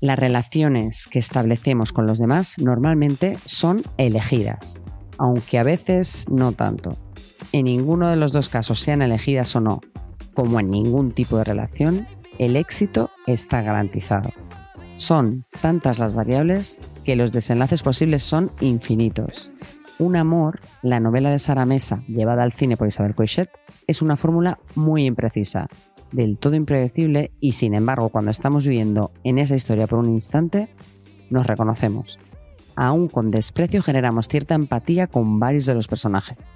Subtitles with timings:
[0.00, 4.84] Las relaciones que establecemos con los demás normalmente son elegidas,
[5.18, 6.96] aunque a veces no tanto.
[7.52, 9.80] En ninguno de los dos casos, sean elegidas o no,
[10.34, 12.06] como en ningún tipo de relación,
[12.38, 14.30] el éxito está garantizado.
[14.96, 15.30] Son
[15.60, 19.52] tantas las variables que los desenlaces posibles son infinitos.
[19.98, 23.48] Un amor, la novela de Sara Mesa, llevada al cine por Isabel Coixet,
[23.86, 25.68] es una fórmula muy imprecisa,
[26.12, 30.68] del todo impredecible y sin embargo cuando estamos viviendo en esa historia por un instante,
[31.30, 32.18] nos reconocemos.
[32.76, 36.46] Aún con desprecio generamos cierta empatía con varios de los personajes.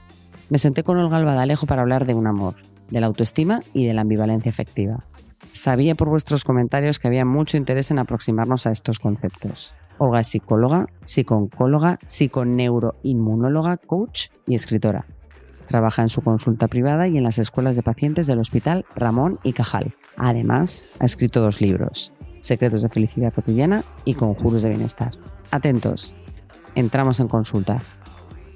[0.50, 2.56] Me senté con Olga Albadalejo para hablar de un amor,
[2.90, 5.06] de la autoestima y de la ambivalencia efectiva.
[5.52, 9.74] Sabía por vuestros comentarios que había mucho interés en aproximarnos a estos conceptos.
[10.02, 15.04] Olga es psicóloga, psicooncóloga, psiconeuroinmunóloga, coach y escritora.
[15.66, 19.52] Trabaja en su consulta privada y en las escuelas de pacientes del Hospital Ramón y
[19.52, 19.94] Cajal.
[20.16, 25.12] Además, ha escrito dos libros, Secretos de Felicidad Cotidiana y Conjuros de Bienestar.
[25.50, 26.16] Atentos,
[26.74, 27.82] entramos en consulta.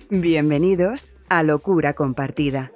[0.09, 2.73] Bienvenidos a Locura Compartida.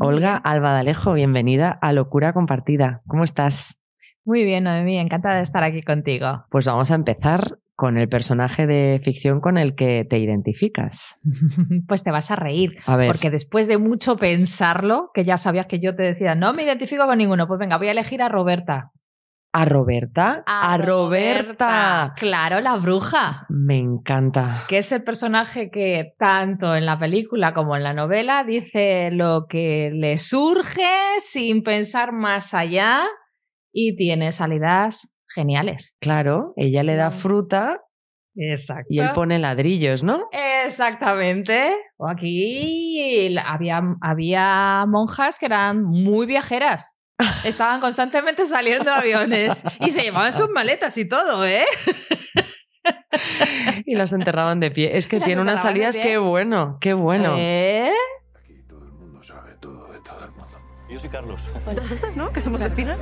[0.00, 3.02] Olga Alba D'Alejo, bienvenida a Locura Compartida.
[3.08, 3.78] ¿Cómo estás?
[4.24, 6.44] Muy bien, Noemí, encantada de estar aquí contigo.
[6.50, 11.18] Pues vamos a empezar con el personaje de ficción con el que te identificas.
[11.88, 15.66] Pues te vas a reír, A ver, porque después de mucho pensarlo, que ya sabías
[15.66, 18.28] que yo te decía, no me identifico con ninguno, pues venga, voy a elegir a
[18.28, 18.92] Roberta.
[19.52, 20.44] ¿A Roberta?
[20.78, 22.12] Roberta!
[22.16, 23.46] Claro, la bruja.
[23.48, 24.58] Me encanta.
[24.68, 29.46] que es el personaje que tanto en la película como en la novela dice lo
[29.48, 30.86] que le surge
[31.20, 33.02] sin pensar más allá
[33.72, 35.96] y tiene salidas geniales.
[36.00, 37.12] Claro, ella le da Mm.
[37.12, 37.80] fruta
[38.36, 38.86] Exacto.
[38.90, 40.24] y él pone ladrillos, ¿no?
[40.64, 41.74] Exactamente.
[41.96, 46.92] O Aquí había, había monjas que eran muy viajeras.
[47.44, 51.64] Estaban constantemente saliendo aviones y se llevaban sus maletas y todo, ¿eh?
[53.84, 54.96] Y las enterraban de pie.
[54.96, 57.34] Es que Las tiene unas salidas, qué bueno, qué bueno.
[57.36, 57.92] ¿Eh?
[58.34, 60.58] Aquí todo el mundo sabe todo de todo el mundo.
[60.88, 61.42] Yo soy Carlos.
[62.14, 62.32] ¿no?
[62.32, 62.96] Que somos vecinas.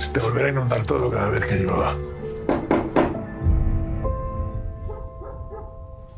[0.00, 1.96] Se te volverá a inundar todo cada vez que llueva.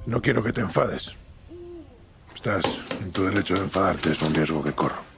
[0.07, 1.13] No quiero que te enfades.
[2.35, 2.65] Estás
[3.01, 5.16] en tu derecho de enfadarte, es un riesgo que corro.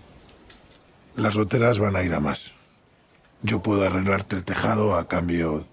[1.18, 2.52] Las goteras van a ir a más.
[3.42, 5.64] Yo puedo arreglarte el tejado a cambio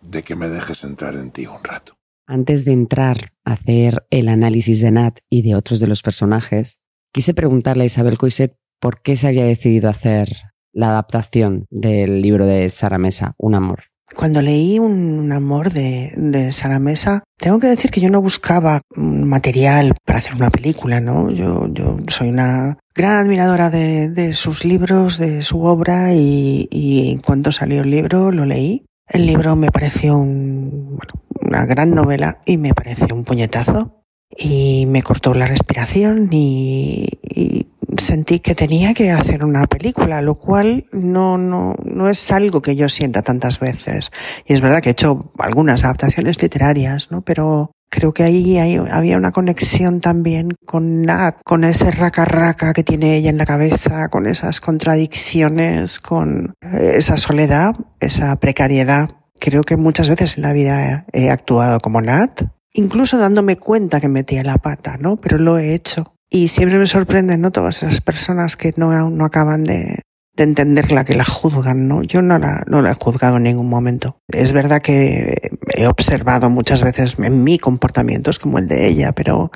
[0.00, 1.94] de que me dejes entrar en ti un rato.
[2.28, 6.78] Antes de entrar a hacer el análisis de Nat y de otros de los personajes,
[7.12, 10.36] quise preguntarle a Isabel Coiset por qué se había decidido hacer
[10.72, 13.89] la adaptación del libro de Sara Mesa, Un amor.
[14.14, 18.82] Cuando leí Un amor de, de Sara Mesa, tengo que decir que yo no buscaba
[18.94, 21.30] material para hacer una película, ¿no?
[21.30, 27.12] Yo, yo soy una gran admiradora de, de sus libros, de su obra y, y
[27.12, 28.84] en cuanto salió el libro lo leí.
[29.08, 34.04] El libro me pareció un, bueno, una gran novela y me pareció un puñetazo
[34.36, 37.66] y me cortó la respiración y, y
[37.98, 42.76] sentí que tenía que hacer una película, lo cual no, no, no es algo que
[42.76, 44.10] yo sienta tantas veces.
[44.46, 47.22] Y es verdad que he hecho algunas adaptaciones literarias, ¿no?
[47.22, 52.72] Pero creo que ahí hay- había una conexión también con Nat, con ese raca raca
[52.72, 59.10] que tiene ella en la cabeza, con esas contradicciones, con eh, esa soledad, esa precariedad.
[59.38, 64.08] Creo que muchas veces en la vida he actuado como Nat, incluso dándome cuenta que
[64.08, 65.16] metía la pata, ¿no?
[65.16, 66.14] Pero lo he hecho.
[66.30, 67.50] Y siempre me sorprenden, ¿no?
[67.50, 70.02] Todas esas personas que no, no acaban de,
[70.36, 72.02] de entenderla, que la juzgan, ¿no?
[72.02, 74.20] Yo no la, no la he juzgado en ningún momento.
[74.28, 79.50] Es verdad que he observado muchas veces en mí comportamientos como el de ella, pero,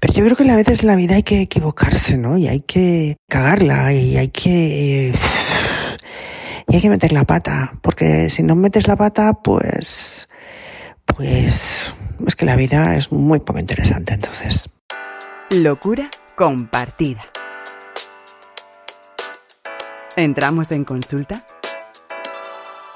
[0.00, 2.38] pero yo creo que a veces en la vida hay que equivocarse, ¿no?
[2.38, 5.12] Y hay que cagarla y hay que...
[6.66, 10.30] Y hay que meter la pata, porque si no metes la pata, pues...
[11.04, 11.94] Pues...
[12.26, 14.70] Es que la vida es muy poco interesante, entonces.
[15.62, 17.20] Locura compartida.
[20.16, 21.44] ¿Entramos en consulta?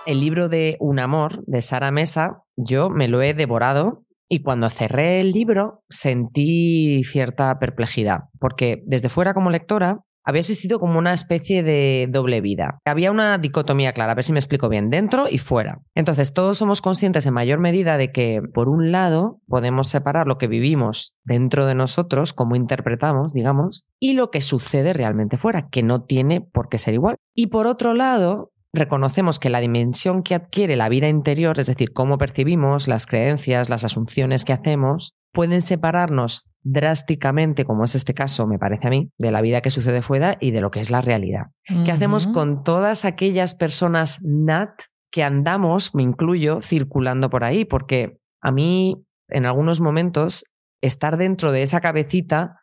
[0.07, 4.71] El libro de Un amor de Sara Mesa, yo me lo he devorado y cuando
[4.71, 11.15] cerré el libro sentí cierta perplejidad, porque desde fuera como lectora había existido como una
[11.15, 12.83] especie de doble vida.
[12.85, 15.81] Había una dicotomía clara, a ver si me explico bien, dentro y fuera.
[15.95, 20.37] Entonces todos somos conscientes en mayor medida de que, por un lado, podemos separar lo
[20.37, 25.83] que vivimos dentro de nosotros, cómo interpretamos, digamos, y lo que sucede realmente fuera, que
[25.83, 27.17] no tiene por qué ser igual.
[27.35, 31.95] Y por otro lado, reconocemos que la dimensión que adquiere la vida interior, es decir,
[31.95, 38.47] cómo percibimos las creencias, las asunciones que hacemos, pueden separarnos drásticamente, como es este caso,
[38.47, 40.91] me parece a mí, de la vida que sucede fuera y de lo que es
[40.91, 41.47] la realidad.
[41.85, 47.65] ¿Qué hacemos con todas aquellas personas nat que andamos, me incluyo, circulando por ahí?
[47.65, 48.97] Porque a mí,
[49.29, 50.45] en algunos momentos,
[50.83, 52.61] estar dentro de esa cabecita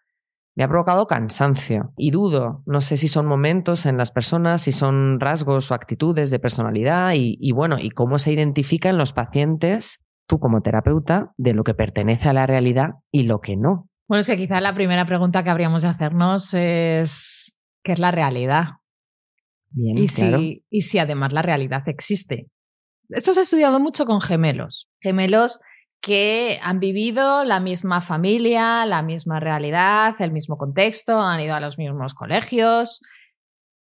[0.56, 2.64] me ha provocado cansancio y dudo.
[2.66, 7.12] No sé si son momentos en las personas, si son rasgos o actitudes de personalidad
[7.14, 11.64] y, y bueno, y cómo se identifica en los pacientes, tú como terapeuta, de lo
[11.64, 13.90] que pertenece a la realidad y lo que no.
[14.08, 18.12] Bueno, es que quizá la primera pregunta que habríamos de hacernos es ¿qué es la
[18.12, 18.66] realidad?
[19.72, 20.38] Bien, Y claro.
[20.38, 22.48] si, y si además la realidad existe.
[23.10, 24.90] Esto se ha estudiado mucho con gemelos.
[25.00, 25.60] Gemelos
[26.02, 31.60] que han vivido la misma familia, la misma realidad, el mismo contexto, han ido a
[31.60, 33.02] los mismos colegios.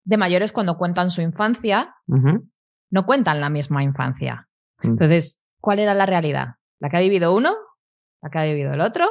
[0.04, 4.48] De mayores, cuando cuentan su infancia, no cuentan la misma infancia.
[4.82, 4.88] Mm.
[4.88, 6.56] Entonces, ¿cuál era la realidad?
[6.80, 7.56] ¿La que ha vivido uno?
[8.22, 9.08] ¿La que ha vivido el otro?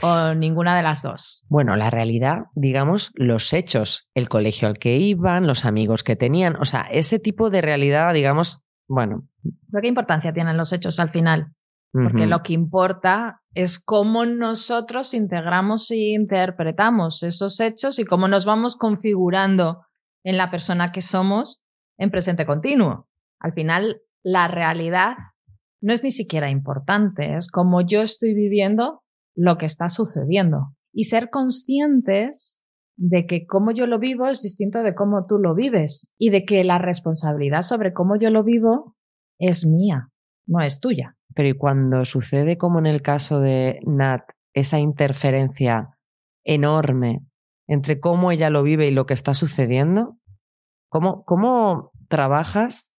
[0.00, 1.44] ¿O ninguna de las dos?
[1.48, 6.54] Bueno, la realidad, digamos, los hechos, el colegio al que iban, los amigos que tenían,
[6.56, 9.28] o sea, ese tipo de realidad, digamos, bueno.
[9.42, 11.52] ¿Pero qué importancia tienen los hechos al final?
[11.92, 18.44] Porque lo que importa es cómo nosotros integramos e interpretamos esos hechos y cómo nos
[18.46, 19.84] vamos configurando
[20.22, 21.60] en la persona que somos
[21.98, 23.08] en presente continuo.
[23.40, 25.16] Al final, la realidad
[25.80, 29.02] no es ni siquiera importante, es como yo estoy viviendo
[29.34, 30.74] lo que está sucediendo.
[30.92, 32.62] Y ser conscientes
[32.96, 36.44] de que cómo yo lo vivo es distinto de cómo tú lo vives y de
[36.44, 38.96] que la responsabilidad sobre cómo yo lo vivo
[39.38, 40.10] es mía,
[40.46, 41.16] no es tuya.
[41.34, 44.22] Pero y cuando sucede como en el caso de Nat,
[44.52, 45.96] esa interferencia
[46.44, 47.20] enorme
[47.66, 50.18] entre cómo ella lo vive y lo que está sucediendo,
[50.90, 52.92] ¿cómo, cómo trabajas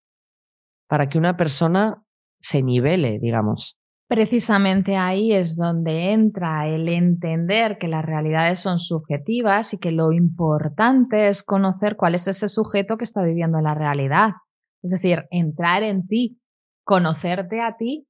[0.88, 2.02] para que una persona
[2.42, 3.78] se nivele, digamos?
[4.08, 10.12] Precisamente ahí es donde entra el entender que las realidades son subjetivas y que lo
[10.12, 14.32] importante es conocer cuál es ese sujeto que está viviendo la realidad.
[14.82, 16.42] Es decir, entrar en ti,
[16.84, 18.06] conocerte a ti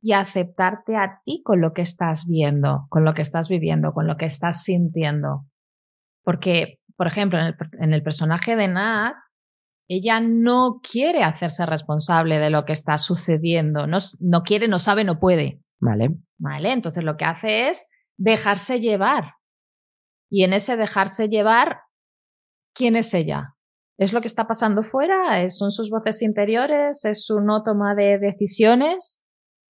[0.00, 4.06] y aceptarte a ti con lo que estás viendo, con lo que estás viviendo, con
[4.06, 5.46] lo que estás sintiendo.
[6.24, 9.14] Porque, por ejemplo, en el, personaje de Nat,
[9.96, 15.04] ella no quiere hacerse responsable de lo que está sucediendo, no, no quiere, no sabe,
[15.04, 15.60] no puede.
[15.80, 16.16] Vale.
[16.38, 16.72] ¿Vale?
[16.72, 17.86] Entonces lo que hace es
[18.16, 19.34] dejarse llevar.
[20.30, 21.80] Y en ese dejarse llevar,
[22.74, 23.54] ¿quién es ella?
[23.98, 25.42] ¿Es lo que está pasando fuera?
[25.42, 27.04] ¿Es- ¿Son sus voces interiores?
[27.04, 29.20] ¿Es su no toma de decisiones?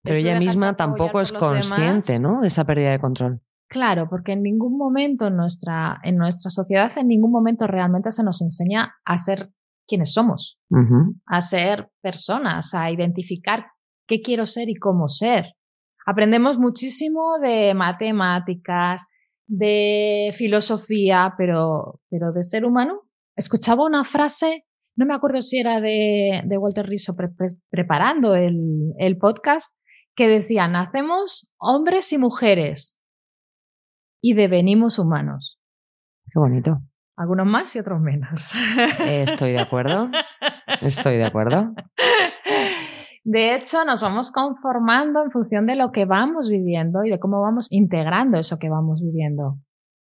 [0.02, 2.20] Pero ¿Es su ella misma tampoco es consciente, demás?
[2.36, 2.40] ¿no?
[2.40, 3.40] De esa pérdida de control.
[3.68, 8.22] Claro, porque en ningún momento en nuestra, en nuestra sociedad, en ningún momento realmente se
[8.22, 9.50] nos enseña a ser
[9.92, 10.58] quienes somos,
[11.26, 13.66] a ser personas, a identificar
[14.08, 15.44] qué quiero ser y cómo ser.
[16.06, 19.02] Aprendemos muchísimo de matemáticas,
[19.46, 23.02] de filosofía, pero, pero de ser humano.
[23.36, 24.64] Escuchaba una frase,
[24.96, 29.72] no me acuerdo si era de, de Walter Rizzo pre- pre- preparando el, el podcast,
[30.16, 32.98] que decía, nacemos hombres y mujeres
[34.22, 35.58] y devenimos humanos.
[36.32, 36.78] Qué bonito.
[37.22, 38.50] Algunos más y otros menos.
[39.06, 40.10] Estoy de acuerdo.
[40.80, 41.72] Estoy de acuerdo.
[43.22, 47.40] De hecho, nos vamos conformando en función de lo que vamos viviendo y de cómo
[47.40, 49.58] vamos integrando eso que vamos viviendo.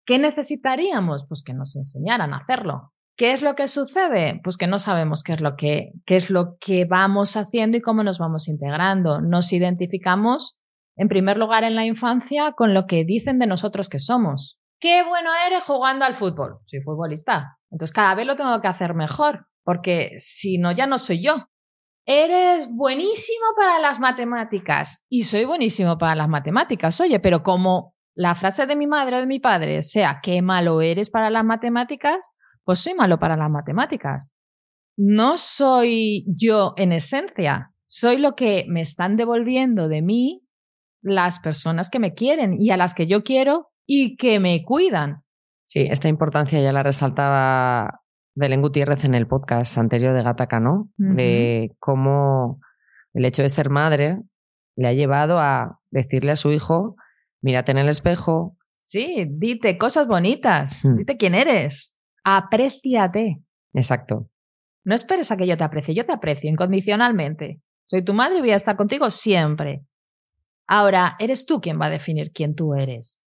[0.07, 1.27] ¿Qué necesitaríamos?
[1.29, 2.95] Pues que nos enseñaran a hacerlo.
[3.19, 4.41] ¿Qué es lo que sucede?
[4.43, 7.83] Pues que no sabemos qué es lo que, qué es lo que vamos haciendo y
[7.83, 9.21] cómo nos vamos integrando.
[9.21, 10.57] Nos identificamos,
[10.97, 14.60] en primer lugar, en la infancia con lo que dicen de nosotros que somos.
[14.81, 16.59] Qué bueno eres jugando al fútbol.
[16.65, 17.59] Soy futbolista.
[17.71, 21.49] Entonces cada vez lo tengo que hacer mejor, porque si no, ya no soy yo.
[22.07, 25.05] Eres buenísimo para las matemáticas.
[25.11, 26.99] Y soy buenísimo para las matemáticas.
[27.01, 30.81] Oye, pero como la frase de mi madre o de mi padre sea qué malo
[30.81, 32.33] eres para las matemáticas,
[32.65, 34.35] pues soy malo para las matemáticas.
[34.97, 40.43] No soy yo en esencia, soy lo que me están devolviendo de mí
[41.03, 45.25] las personas que me quieren y a las que yo quiero y que me cuidan.
[45.65, 48.03] Sí, esta importancia ya la resaltaba
[48.37, 50.91] Belén Gutiérrez en el podcast anterior de Gataca, ¿no?
[50.97, 52.61] De cómo
[53.15, 54.19] el hecho de ser madre
[54.77, 56.95] le ha llevado a decirle a su hijo,
[57.43, 58.57] mírate en el espejo.
[58.79, 60.97] Sí, dite cosas bonitas, Mm.
[60.99, 63.41] dite quién eres, apréciate.
[63.75, 64.29] Exacto.
[64.85, 67.61] No esperes a que yo te aprecie, yo te aprecio incondicionalmente.
[67.87, 69.83] Soy tu madre y voy a estar contigo siempre.
[70.69, 73.21] Ahora, eres tú quien va a definir quién tú eres.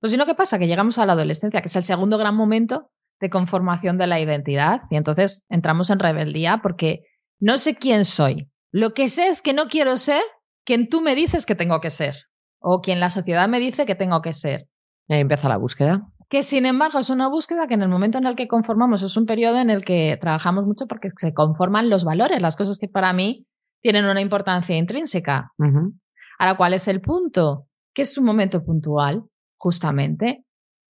[0.00, 0.58] Pues si no, ¿qué pasa?
[0.58, 4.20] Que llegamos a la adolescencia, que es el segundo gran momento de conformación de la
[4.20, 7.00] identidad y entonces entramos en rebeldía porque
[7.40, 8.50] no sé quién soy.
[8.72, 10.22] Lo que sé es que no quiero ser
[10.64, 12.14] quien tú me dices que tengo que ser
[12.60, 14.68] o quien la sociedad me dice que tengo que ser.
[15.08, 16.02] Y ahí empieza la búsqueda.
[16.28, 19.16] Que sin embargo es una búsqueda que en el momento en el que conformamos es
[19.16, 22.88] un periodo en el que trabajamos mucho porque se conforman los valores, las cosas que
[22.88, 23.46] para mí
[23.80, 25.52] tienen una importancia intrínseca.
[25.58, 25.94] Ujú.
[26.38, 27.68] Ahora, ¿cuál es el punto?
[27.94, 29.22] Que es un momento puntual,
[29.58, 30.44] justamente.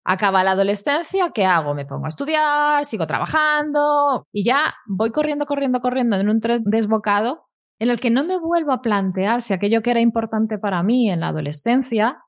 [0.05, 1.75] Acaba la adolescencia, ¿qué hago?
[1.75, 6.63] Me pongo a estudiar, sigo trabajando y ya voy corriendo, corriendo, corriendo en un tren
[6.65, 7.43] desbocado
[7.81, 11.11] en el que no me vuelvo a plantear si aquello que era importante para mí
[11.11, 12.19] en la adolescencia,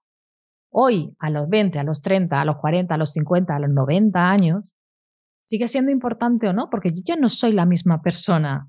[0.70, 3.70] hoy, a los 20, a los 30, a los 40, a los 50, a los
[3.70, 4.64] 90 años,
[5.42, 8.68] sigue siendo importante o no, porque yo ya no soy la misma persona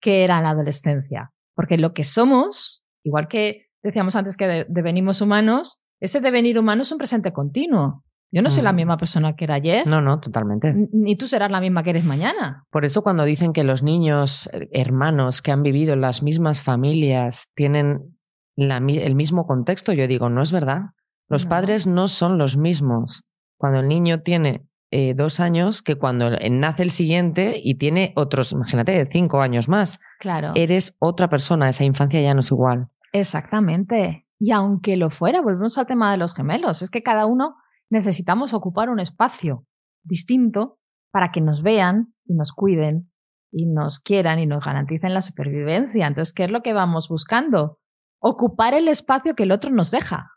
[0.00, 1.32] que era en la adolescencia.
[1.56, 6.82] Porque lo que somos, igual que decíamos antes que de- devenimos humanos, ese devenir humano
[6.82, 8.02] es un presente continuo.
[8.32, 8.76] Yo no soy la Mm.
[8.76, 10.74] misma persona que era ayer, No, no, totalmente.
[10.92, 12.64] ni tú serás la misma que eres mañana.
[12.70, 16.60] Por eso cuando dicen que los niños eh, hermanos que han vivido en las mismas
[16.62, 18.16] familias tienen
[18.56, 20.86] la el mismo contexto, yo digo, no es verdad.
[21.28, 21.50] Los No.
[21.50, 23.22] padres no son los mismos.
[23.58, 28.52] Cuando el niño tiene eh, dos años que cuando nace el siguiente y tiene otros,
[28.52, 29.98] imagínate, cinco años más.
[30.20, 30.52] Claro.
[30.54, 32.86] Eres otra persona, esa infancia ya no es igual.
[33.12, 34.25] Exactamente.
[34.38, 36.82] Y aunque lo fuera, volvemos al tema de los gemelos.
[36.82, 37.56] Es que cada uno
[37.90, 39.66] necesitamos ocupar un espacio
[40.04, 40.78] distinto
[41.10, 43.10] para que nos vean y nos cuiden
[43.50, 46.06] y nos quieran y nos garanticen la supervivencia.
[46.06, 47.78] Entonces, ¿qué es lo que vamos buscando?
[48.20, 50.32] Ocupar el espacio que el otro nos deja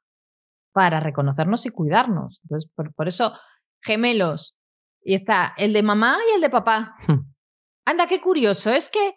[0.71, 2.39] para reconocernos y cuidarnos.
[2.43, 3.33] Entonces, por, por eso,
[3.81, 4.55] gemelos.
[5.01, 6.95] Y está el de mamá y el de papá.
[7.07, 7.31] Hmm.
[7.85, 8.71] Anda, qué curioso.
[8.71, 9.13] Es que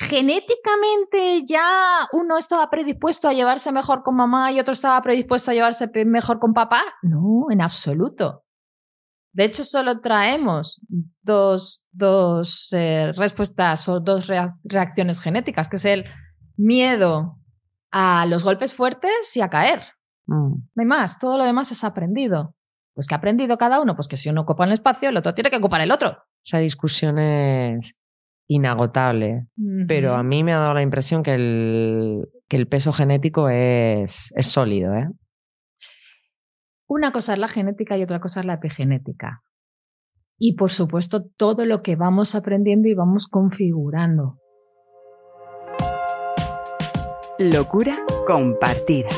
[0.00, 5.54] genéticamente ya uno estaba predispuesto a llevarse mejor con mamá y otro estaba predispuesto a
[5.54, 6.82] llevarse mejor con papá.
[7.02, 8.44] No, en absoluto.
[9.32, 10.80] De hecho, solo traemos
[11.22, 16.04] dos, dos eh, respuestas o dos rea- reacciones genéticas, que es el
[16.56, 17.36] miedo
[17.92, 19.82] a los golpes fuertes y a caer.
[20.26, 20.54] Mm.
[20.74, 22.54] No hay más, todo lo demás es aprendido.
[22.92, 25.32] Pues que ha aprendido cada uno, pues que si uno ocupa el espacio, el otro
[25.34, 26.18] tiene que ocupar el otro.
[26.44, 27.94] Esa discusión es
[28.50, 29.46] inagotable.
[29.86, 34.32] Pero a mí me ha dado la impresión que el, que el peso genético es,
[34.34, 34.92] es sólido.
[34.94, 35.08] ¿eh?
[36.88, 39.42] Una cosa es la genética y otra cosa es la epigenética.
[40.36, 44.38] Y por supuesto, todo lo que vamos aprendiendo y vamos configurando.
[47.38, 49.10] Locura compartida.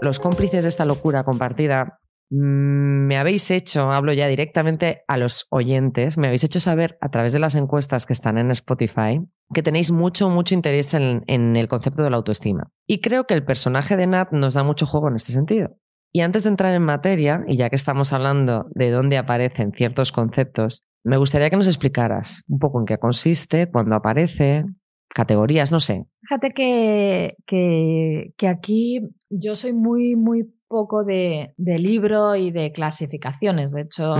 [0.00, 1.98] Los cómplices de esta locura compartida
[2.30, 7.32] me habéis hecho, hablo ya directamente a los oyentes, me habéis hecho saber a través
[7.32, 9.20] de las encuestas que están en Spotify
[9.54, 12.64] que tenéis mucho, mucho interés en, en el concepto de la autoestima.
[12.86, 15.68] Y creo que el personaje de Nat nos da mucho juego en este sentido.
[16.12, 20.12] Y antes de entrar en materia, y ya que estamos hablando de dónde aparecen ciertos
[20.12, 24.64] conceptos, me gustaría que nos explicaras un poco en qué consiste, cuándo aparece,
[25.08, 26.04] categorías, no sé.
[26.22, 32.72] Fíjate que, que, que aquí yo soy muy, muy poco de, de libro y de
[32.72, 33.72] clasificaciones.
[33.72, 34.14] De hecho,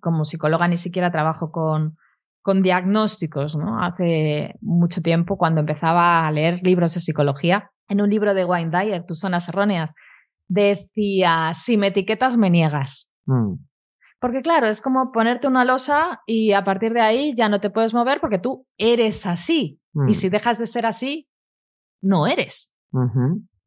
[0.00, 1.96] como psicóloga ni siquiera trabajo con,
[2.42, 3.82] con diagnósticos, ¿no?
[3.82, 8.70] Hace mucho tiempo, cuando empezaba a leer libros de psicología, en un libro de Wayne
[8.76, 9.94] Dyer, Tus zonas erróneas,
[10.48, 13.10] decía, si me etiquetas, me niegas.
[13.26, 13.54] Mm,
[14.20, 17.70] Porque claro, es como ponerte una losa y a partir de ahí ya no te
[17.70, 19.80] puedes mover porque tú eres así.
[19.94, 21.28] Mm, Y si dejas de ser así,
[22.02, 22.74] no eres.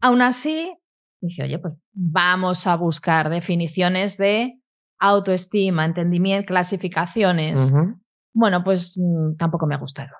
[0.01, 0.75] Aún así,
[1.21, 4.59] dije, oye, pues vamos a buscar definiciones de
[4.99, 7.73] autoestima, entendimiento, clasificaciones.
[8.33, 10.11] Bueno, pues mm, tampoco me ha gustado.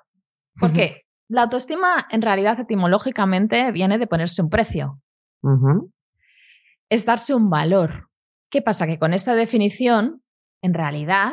[0.58, 0.78] ¿Por Ujú.
[0.78, 1.02] qué?
[1.28, 5.00] La autoestima en realidad etimológicamente viene de ponerse un precio,
[6.88, 8.08] es darse un valor.
[8.50, 8.86] ¿Qué pasa?
[8.86, 10.22] Que con esta definición,
[10.62, 11.32] en realidad,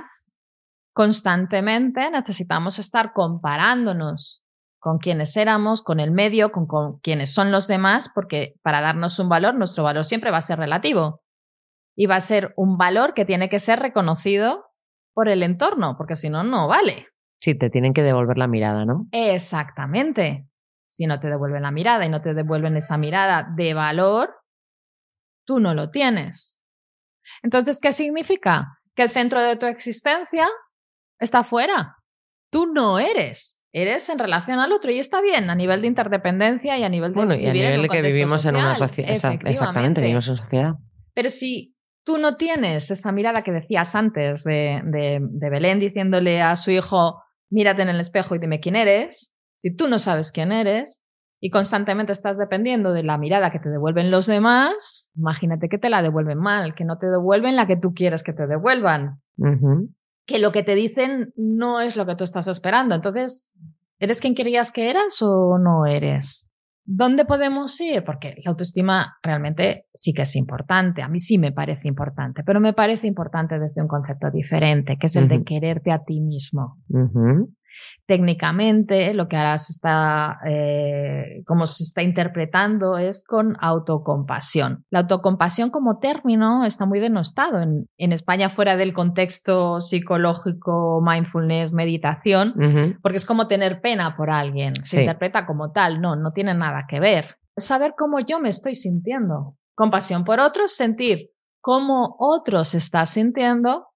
[0.93, 4.42] constantemente necesitamos estar comparándonos
[4.83, 9.17] con quienes éramos, con el medio, con, con quienes son los demás, porque para darnos
[9.17, 11.21] un valor, nuestro valor siempre va a ser relativo.
[11.95, 14.65] Y va a ser un valor que tiene que ser reconocido
[15.13, 17.07] por el entorno, porque si no, no vale.
[17.39, 19.07] Sí, te tienen que devolver la mirada, ¿no?
[19.13, 20.49] Exactamente.
[20.89, 24.35] Si no te devuelven la mirada y no te devuelven esa mirada de valor,
[25.45, 26.61] tú no lo tienes.
[27.41, 28.79] Entonces, ¿qué significa?
[28.95, 30.45] Que el centro de tu existencia
[31.19, 31.95] está fuera.
[32.51, 33.62] Tú no eres.
[33.75, 37.11] Eres en relación al otro y está bien a nivel de interdependencia y a nivel
[37.11, 39.11] de Bueno, y a nivel de que vivimos en una sociedad.
[39.11, 40.73] Exactamente, vivimos en sociedad.
[41.15, 41.75] Pero si
[42.05, 46.69] tú no tienes esa mirada que decías antes de, de, de Belén diciéndole a su
[46.69, 51.01] hijo, mírate en el espejo y dime quién eres, si tú no sabes quién eres,
[51.39, 55.89] y constantemente estás dependiendo de la mirada que te devuelven los demás, imagínate que te
[55.89, 59.19] la devuelven mal, que no te devuelven la que tú quieres que te devuelvan.
[60.25, 62.95] Que lo que te dicen no es lo que tú estás esperando.
[62.95, 63.51] Entonces,
[63.99, 66.49] ¿eres quien querías que eras o no eres?
[66.85, 68.03] ¿Dónde podemos ir?
[68.03, 71.01] Porque la autoestima realmente sí que es importante.
[71.01, 75.07] A mí sí me parece importante, pero me parece importante desde un concepto diferente, que
[75.07, 76.77] es el de quererte a ti mismo.
[78.05, 84.85] Técnicamente, lo que ahora se está, eh, como se está interpretando es con autocompasión.
[84.89, 91.73] La autocompasión como término está muy denostado en, en España fuera del contexto psicológico, mindfulness,
[91.73, 92.53] meditación,
[93.01, 94.75] porque es como tener pena por alguien.
[94.75, 94.99] Se Sí.
[95.01, 95.99] interpreta como tal.
[96.01, 97.35] No, no tiene nada que ver.
[97.55, 99.55] Es saber cómo yo me estoy sintiendo.
[99.75, 101.29] Compasión por otros, sentir
[101.61, 103.87] cómo otro se está sintiendo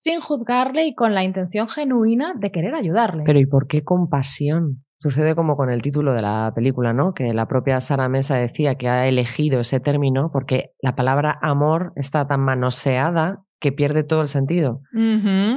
[0.00, 3.22] sin juzgarle y con la intención genuina de querer ayudarle.
[3.26, 4.82] Pero ¿y por qué compasión?
[4.98, 7.12] Sucede como con el título de la película, ¿no?
[7.12, 11.92] Que la propia Sara Mesa decía que ha elegido ese término porque la palabra amor
[11.96, 14.80] está tan manoseada que pierde todo el sentido.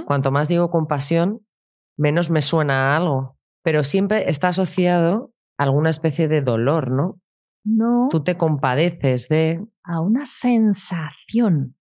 [0.06, 1.40] Cuanto más digo compasión,
[1.98, 3.38] menos me suena a algo.
[3.64, 7.18] Pero siempre está asociado a alguna especie de dolor, ¿no?
[7.64, 9.64] No, Tú te compadeces de...
[9.84, 11.76] a una sensación,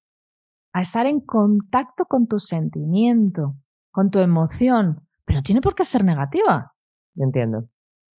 [0.73, 3.55] a estar en contacto con tu sentimiento,
[3.91, 6.73] con tu emoción, pero tiene por qué ser negativa.
[7.17, 7.69] Entiendo.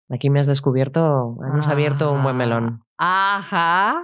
[0.09, 2.83] Aquí me has descubierto, hemos abierto un buen melón.
[2.97, 4.03] Ah, Ajá.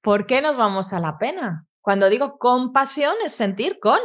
[0.00, 1.66] ¿Por qué nos vamos a la pena?
[1.80, 4.00] Cuando digo compasión es sentir con.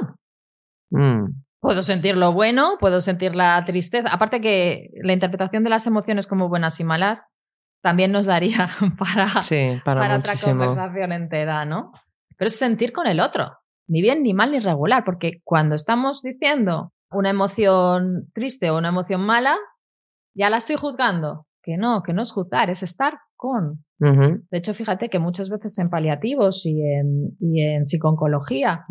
[0.92, 4.10] Mm, Puedo sentir lo bueno, puedo sentir la tristeza.
[4.10, 7.26] Aparte que la interpretación de las emociones como buenas y malas
[7.82, 11.92] también nos daría para, sí, para, para otra conversación entera, ¿no?
[12.38, 13.52] Pero es sentir con el otro,
[13.88, 18.90] ni bien, ni mal, ni regular, porque cuando estamos diciendo una emoción triste o una
[18.90, 19.58] emoción mala,
[20.36, 21.46] ya la estoy juzgando.
[21.64, 23.84] Que no, que no es juzgar, es estar con.
[24.00, 28.86] De hecho, fíjate que muchas veces en paliativos y en, y en psiconcología,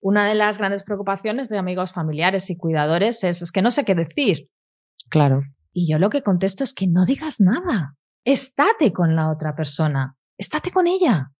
[0.00, 3.84] una de las grandes preocupaciones de amigos familiares y cuidadores es, es que no sé
[3.84, 4.48] qué decir.
[5.10, 5.42] Claro.
[5.72, 7.96] Y yo lo que contesto es que no digas nada.
[8.24, 10.16] Estate con la otra persona.
[10.38, 11.32] Estate con ella.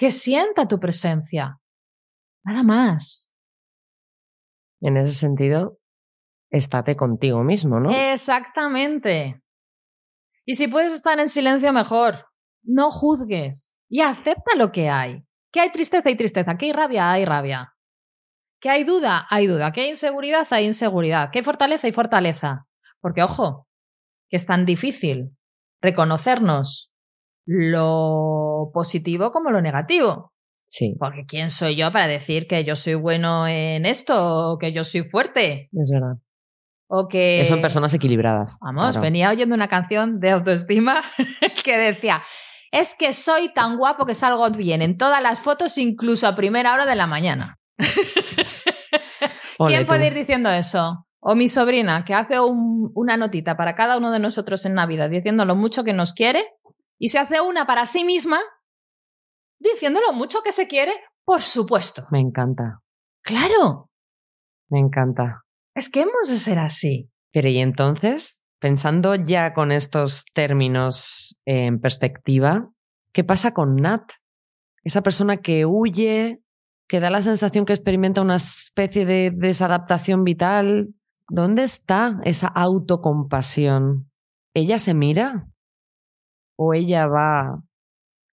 [0.00, 1.60] Que sienta tu presencia.
[2.42, 3.30] Nada más.
[4.80, 5.76] En ese sentido,
[6.48, 7.90] estate contigo mismo, ¿no?
[7.90, 9.42] Exactamente.
[10.46, 12.24] Y si puedes estar en silencio, mejor.
[12.62, 15.22] No juzgues y acepta lo que hay.
[15.52, 16.56] Que hay tristeza, hay tristeza.
[16.56, 17.74] Que hay rabia, hay rabia.
[18.58, 19.70] Que hay duda, hay duda.
[19.70, 21.30] Que hay inseguridad, hay inseguridad.
[21.30, 22.66] Que hay fortaleza, hay fortaleza.
[23.00, 23.68] Porque, ojo,
[24.30, 25.36] que es tan difícil
[25.82, 26.89] reconocernos
[27.46, 30.32] lo positivo como lo negativo.
[30.66, 34.72] Sí, Porque ¿quién soy yo para decir que yo soy bueno en esto o que
[34.72, 35.68] yo soy fuerte?
[35.72, 36.14] es verdad.
[36.86, 37.40] O que...
[37.40, 38.56] Eso en personas equilibradas.
[38.60, 39.00] Vamos, claro.
[39.02, 41.02] venía oyendo una canción de autoestima
[41.64, 42.22] que decía,
[42.72, 46.72] es que soy tan guapo que salgo bien en todas las fotos, incluso a primera
[46.74, 47.58] hora de la mañana.
[49.58, 49.88] Ole ¿Quién tú.
[49.88, 51.06] puede ir diciendo eso?
[51.20, 55.10] O mi sobrina, que hace un- una notita para cada uno de nosotros en Navidad,
[55.10, 56.44] diciendo lo mucho que nos quiere,
[57.00, 58.38] y se hace una para sí misma,
[59.58, 60.92] diciendo lo mucho que se quiere,
[61.24, 62.06] por supuesto.
[62.10, 62.80] Me encanta,
[63.22, 63.90] Claro,
[64.68, 65.42] me encanta.
[65.74, 67.10] es que hemos de ser así.
[67.32, 72.68] Pero y entonces, pensando ya con estos términos en perspectiva,
[73.12, 74.02] ¿qué pasa con Nat?
[74.82, 76.40] Esa persona que huye,
[76.88, 80.88] que da la sensación que experimenta una especie de desadaptación vital.
[81.28, 84.10] ¿Dónde está esa autocompasión?
[84.54, 85.46] ¿Ella se mira?
[86.62, 87.62] ¿O ella va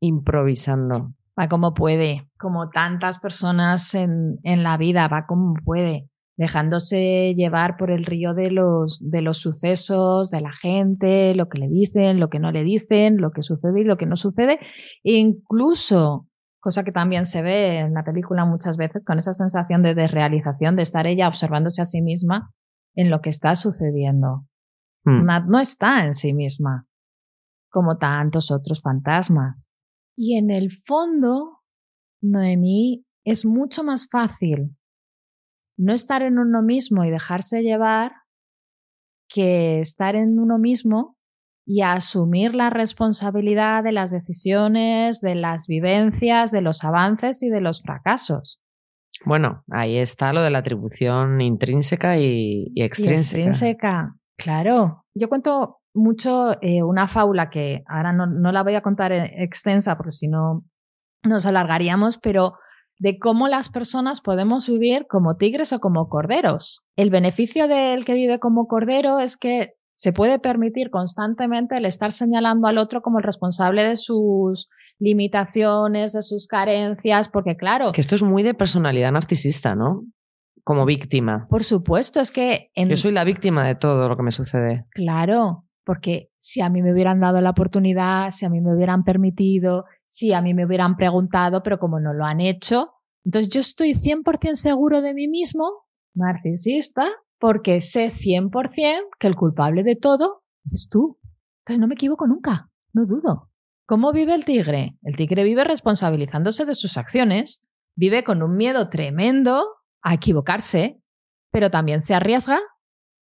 [0.02, 1.14] improvisando?
[1.40, 7.78] Va como puede, como tantas personas en, en la vida, va como puede, dejándose llevar
[7.78, 12.20] por el río de los, de los sucesos, de la gente, lo que le dicen,
[12.20, 14.60] lo que no le dicen, lo que sucede y lo que no sucede,
[15.06, 16.28] e incluso,
[16.60, 20.76] cosa que también se ve en la película muchas veces, con esa sensación de desrealización,
[20.76, 22.52] de estar ella observándose a sí misma
[22.94, 24.44] en lo que está sucediendo.
[25.06, 25.24] Hmm.
[25.24, 26.87] Nat no está en sí misma,
[27.78, 29.70] como tantos otros fantasmas.
[30.18, 31.60] Y en el fondo,
[32.24, 34.76] Noemí, es mucho más fácil
[35.78, 38.14] no estar en uno mismo y dejarse llevar
[39.30, 41.18] que estar en uno mismo
[41.68, 47.62] y asumir la responsabilidad de las decisiones, de las vivencias, de los avances y de
[47.62, 48.60] los fracasos.
[49.24, 53.42] Bueno, ahí está lo de la atribución intrínseca y, y Y extrínseca.
[53.42, 55.04] extrínseca, claro.
[55.14, 59.44] Yo cuento mucho eh, una fábula que ahora no, no la voy a contar eh,
[59.44, 60.64] extensa porque si no
[61.24, 62.54] nos alargaríamos, pero
[63.00, 66.84] de cómo las personas podemos vivir como tigres o como corderos.
[66.96, 72.12] El beneficio del que vive como cordero es que se puede permitir constantemente el estar
[72.12, 78.02] señalando al otro como el responsable de sus limitaciones, de sus carencias, porque claro, Que
[78.02, 80.04] esto es muy de personalidad narcisista, ¿no?
[80.64, 81.48] Como víctima.
[81.50, 84.86] por supuesto, es que en, Yo soy la víctima de todo lo que me sucede.
[84.92, 89.06] Claro, porque si a mí me hubieran dado la oportunidad, si a mí me hubieran
[89.06, 92.92] permitido, si a mí me hubieran preguntado, pero como no lo han hecho,
[93.24, 95.64] entonces yo estoy 100% seguro de mí mismo,
[96.14, 97.08] narcisista,
[97.40, 98.52] porque sé 100%
[99.18, 101.20] que el culpable de todo es tú.
[101.62, 103.50] Entonces no me equivoco nunca, no dudo.
[103.86, 104.98] ¿Cómo vive el tigre?
[105.04, 107.64] El tigre vive responsabilizándose de sus acciones,
[107.96, 109.64] vive con un miedo tremendo
[110.02, 111.02] a equivocarse,
[111.50, 112.60] pero también se arriesga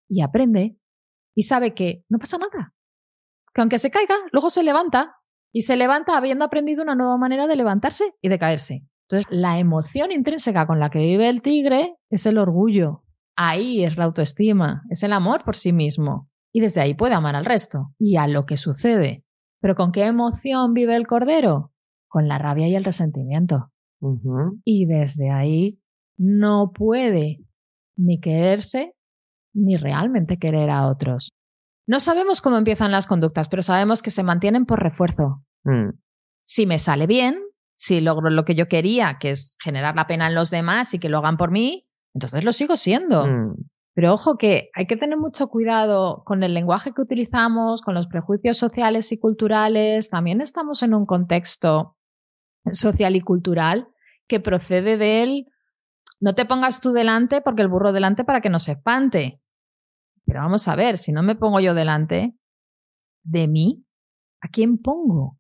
[0.09, 0.79] y aprende
[1.35, 2.73] y sabe que no pasa nada.
[3.53, 5.17] Que aunque se caiga, luego se levanta
[5.53, 8.87] y se levanta habiendo aprendido una nueva manera de levantarse y de caerse.
[9.09, 13.05] Entonces, la emoción intrínseca con la que vive el tigre es el orgullo.
[13.37, 16.29] Ahí es la autoestima, es el amor por sí mismo.
[16.53, 19.25] Y desde ahí puede amar al resto y a lo que sucede.
[19.61, 21.73] Pero ¿con qué emoción vive el cordero?
[22.09, 23.71] Con la rabia y el resentimiento.
[24.65, 25.81] Y desde ahí
[26.17, 27.41] no puede
[27.97, 28.94] ni quererse
[29.55, 31.33] ni realmente querer a otros.
[31.87, 35.43] No sabemos cómo empiezan las conductas, pero sabemos que se mantienen por refuerzo.
[35.65, 35.91] Mm.
[36.43, 37.39] Si me sale bien,
[37.75, 40.99] si logro lo que yo quería, que es generar la pena en los demás y
[40.99, 43.27] que lo hagan por mí, entonces lo sigo siendo.
[43.27, 43.55] Mm.
[43.95, 48.09] Pero ojo que hay que tener mucho cuidado con el lenguaje que utilizamos, con los
[48.09, 50.11] prejuicios sociales y culturales.
[50.11, 51.97] También estamos en un contexto
[52.73, 53.89] social y cultural
[54.27, 55.47] que procede del
[56.21, 59.41] no te pongas tú delante porque el burro delante para que no se espante.
[60.27, 62.35] Pero vamos a ver, si no me pongo yo delante
[63.25, 63.85] de mí,
[64.41, 65.39] ¿a quién pongo?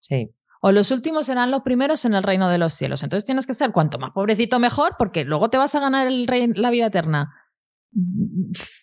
[0.00, 0.30] Sí.
[0.60, 3.02] O los últimos serán los primeros en el reino de los cielos.
[3.02, 6.26] Entonces tienes que ser cuanto más pobrecito mejor, porque luego te vas a ganar el
[6.28, 7.32] rey- la vida eterna.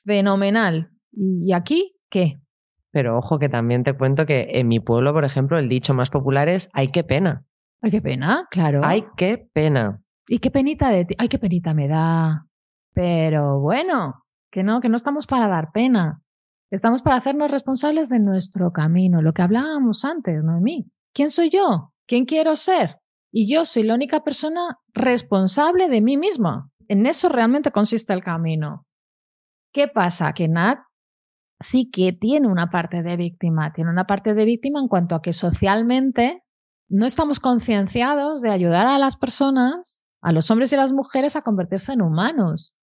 [0.05, 0.91] Fenomenal.
[1.11, 2.39] ¿Y aquí qué?
[2.91, 6.09] Pero ojo que también te cuento que en mi pueblo, por ejemplo, el dicho más
[6.09, 7.45] popular es ¡ay, qué pena!
[7.81, 8.81] Ay, qué pena, claro.
[8.83, 10.01] ¡Ay, qué pena!
[10.27, 11.15] Y qué penita de ti.
[11.17, 12.45] Ay, qué penita me da.
[12.93, 16.21] Pero bueno, que no, que no estamos para dar pena.
[16.71, 20.59] Estamos para hacernos responsables de nuestro camino, lo que hablábamos antes, no.
[21.13, 21.93] ¿Quién soy yo?
[22.07, 22.97] ¿Quién quiero ser?
[23.31, 26.69] Y yo soy la única persona responsable de mí misma.
[26.87, 28.85] En eso realmente consiste el camino.
[29.71, 30.33] ¿Qué pasa?
[30.33, 30.79] Que Nat
[31.59, 33.73] sí que tiene una parte de víctima.
[33.73, 36.43] Tiene una parte de víctima en cuanto a que socialmente
[36.87, 41.35] no estamos concienciados de ayudar a las personas, a los hombres y a las mujeres,
[41.35, 42.75] a convertirse en humanos.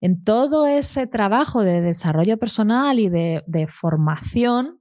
[0.00, 4.80] En todo ese trabajo de desarrollo personal y de, formación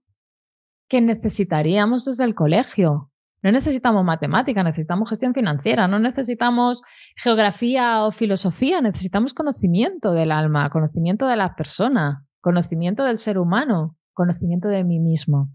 [0.88, 3.12] que necesitaríamos desde el colegio.
[3.44, 6.82] No necesitamos matemática, necesitamos gestión financiera, no necesitamos
[7.16, 13.96] geografía o filosofía, necesitamos conocimiento del alma, conocimiento de la persona, conocimiento del ser humano,
[14.14, 15.50] conocimiento de mí mismo.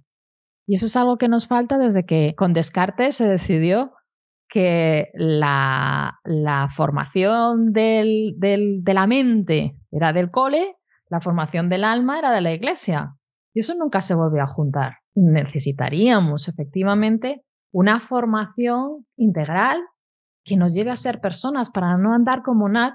[0.66, 3.92] Y eso es algo que nos falta desde que con Descartes se decidió
[4.52, 6.18] que la,
[6.76, 10.76] formación de la mente era del cole,
[11.08, 13.14] la formación del alma era de la iglesia.
[13.54, 14.98] Y eso nunca se volvió a juntar.
[15.14, 19.80] Necesitaríamos efectivamente una formación integral
[20.44, 22.92] que nos lleve a ser personas para no andar como Nat,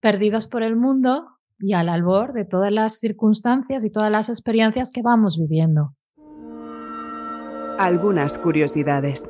[0.00, 1.26] perdidos por el mundo
[1.58, 5.96] y al albor de todas las circunstancias y todas las experiencias que vamos viviendo.
[7.78, 9.24] Algunas curiosidades.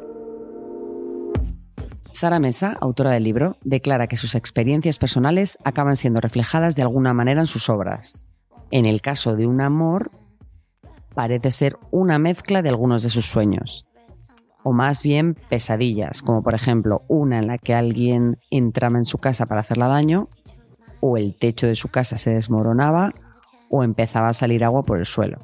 [2.13, 7.15] Sara Mesa, autora del libro, declara que sus experiencias personales acaban siendo reflejadas de alguna
[7.15, 8.29] manera en sus obras.
[8.71, 10.11] En el caso de un amor,
[11.15, 13.87] parece ser una mezcla de algunos de sus sueños,
[14.63, 19.17] o más bien pesadillas, como por ejemplo una en la que alguien entraba en su
[19.17, 20.29] casa para hacerla daño,
[21.01, 23.15] o el techo de su casa se desmoronaba,
[23.71, 25.39] o empezaba a salir agua por el suelo.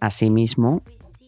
[0.00, 0.80] Asimismo,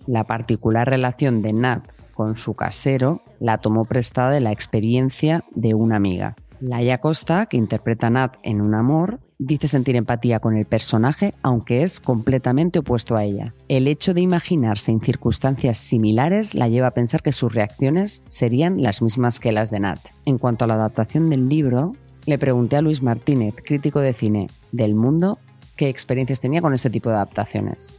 [0.06, 5.74] la particular relación de Nat con su casero la tomó prestada de la experiencia de
[5.74, 6.34] una amiga.
[6.60, 11.34] Laia Costa, que interpreta a Nat en Un Amor, dice sentir empatía con el personaje,
[11.42, 13.54] aunque es completamente opuesto a ella.
[13.68, 18.82] El hecho de imaginarse en circunstancias similares la lleva a pensar que sus reacciones serían
[18.82, 20.00] las mismas que las de Nat.
[20.24, 21.92] En cuanto a la adaptación del libro,
[22.26, 25.38] le pregunté a Luis Martínez, crítico de cine del mundo,
[25.76, 27.94] qué experiencias tenía con este tipo de adaptaciones.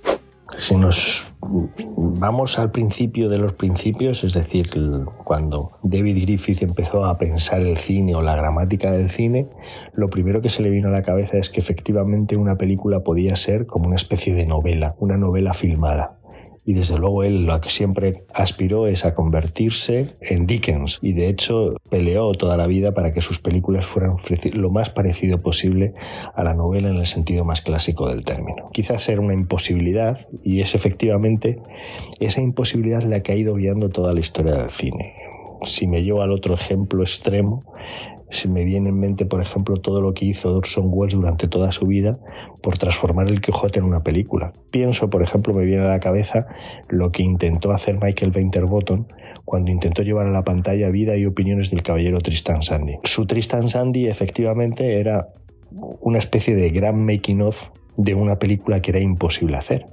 [0.57, 4.69] Si nos vamos al principio de los principios, es decir,
[5.23, 9.47] cuando David Griffith empezó a pensar el cine o la gramática del cine,
[9.93, 13.35] lo primero que se le vino a la cabeza es que efectivamente una película podía
[13.35, 16.19] ser como una especie de novela, una novela filmada.
[16.69, 21.27] Y desde luego él lo que siempre aspiró es a convertirse en Dickens y de
[21.27, 24.17] hecho peleó toda la vida para que sus películas fueran
[24.53, 25.95] lo más parecido posible
[26.35, 28.69] a la novela en el sentido más clásico del término.
[28.71, 31.57] Quizás era una imposibilidad y es efectivamente
[32.19, 35.15] esa imposibilidad la que ha ido guiando toda la historia del cine.
[35.63, 37.63] Si me llevo al otro ejemplo extremo,
[38.31, 41.71] se me viene en mente, por ejemplo, todo lo que hizo Orson Welles durante toda
[41.71, 42.19] su vida
[42.61, 44.53] por transformar el Quijote en una película.
[44.71, 46.47] Pienso, por ejemplo, me viene a la cabeza
[46.87, 49.05] lo que intentó hacer Michael Winterbottom
[49.45, 52.97] cuando intentó llevar a la pantalla vida y opiniones del caballero Tristan Sandy.
[53.03, 55.29] Su Tristan Sandy efectivamente era
[56.01, 57.63] una especie de gran making of
[57.97, 59.85] de una película que era imposible hacer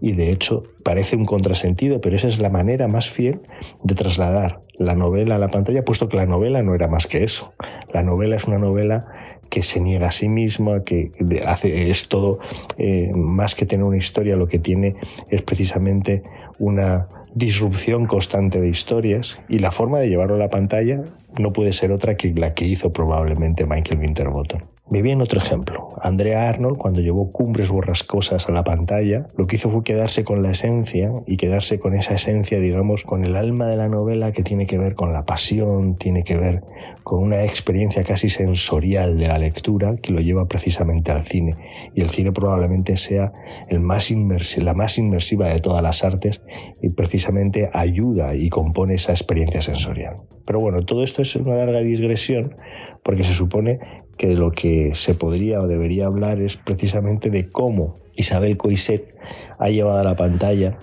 [0.00, 3.40] y de hecho parece un contrasentido, pero esa es la manera más fiel
[3.82, 7.24] de trasladar la novela a la pantalla, puesto que la novela no era más que
[7.24, 7.52] eso.
[7.92, 9.06] La novela es una novela
[9.50, 11.10] que se niega a sí misma, que
[11.44, 12.38] hace, es todo
[12.76, 14.94] eh, más que tener una historia, lo que tiene
[15.30, 16.22] es precisamente
[16.58, 21.02] una disrupción constante de historias y la forma de llevarlo a la pantalla
[21.38, 24.60] no puede ser otra que la que hizo probablemente Michael Winterbottom.
[24.90, 25.90] Me viene otro ejemplo.
[26.00, 30.42] Andrea Arnold, cuando llevó Cumbres Borrascosas a la pantalla, lo que hizo fue quedarse con
[30.42, 34.42] la esencia y quedarse con esa esencia, digamos, con el alma de la novela que
[34.42, 36.62] tiene que ver con la pasión, tiene que ver
[37.02, 41.52] con una experiencia casi sensorial de la lectura que lo lleva precisamente al cine.
[41.94, 43.32] Y el cine probablemente sea
[43.68, 44.10] el más
[44.56, 46.40] la más inmersiva de todas las artes
[46.80, 50.16] y precisamente ayuda y compone esa experiencia sensorial.
[50.46, 52.56] Pero bueno, todo esto es una larga digresión
[53.04, 53.78] porque se supone
[54.18, 59.14] que lo que se podría o debería hablar es precisamente de cómo Isabel Coiset
[59.58, 60.78] ha llevado a la pantalla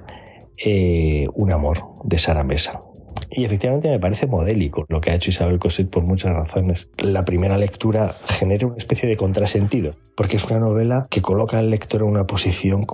[0.58, 2.82] eh, un amor de Sara Mesa.
[3.30, 6.88] Y efectivamente me parece modélico lo que ha hecho Isabel Coset por muchas razones.
[6.97, 11.69] La primera lectura genera una especie de contrasentido, porque es una novela que coloca al
[11.69, 12.86] lector en una posición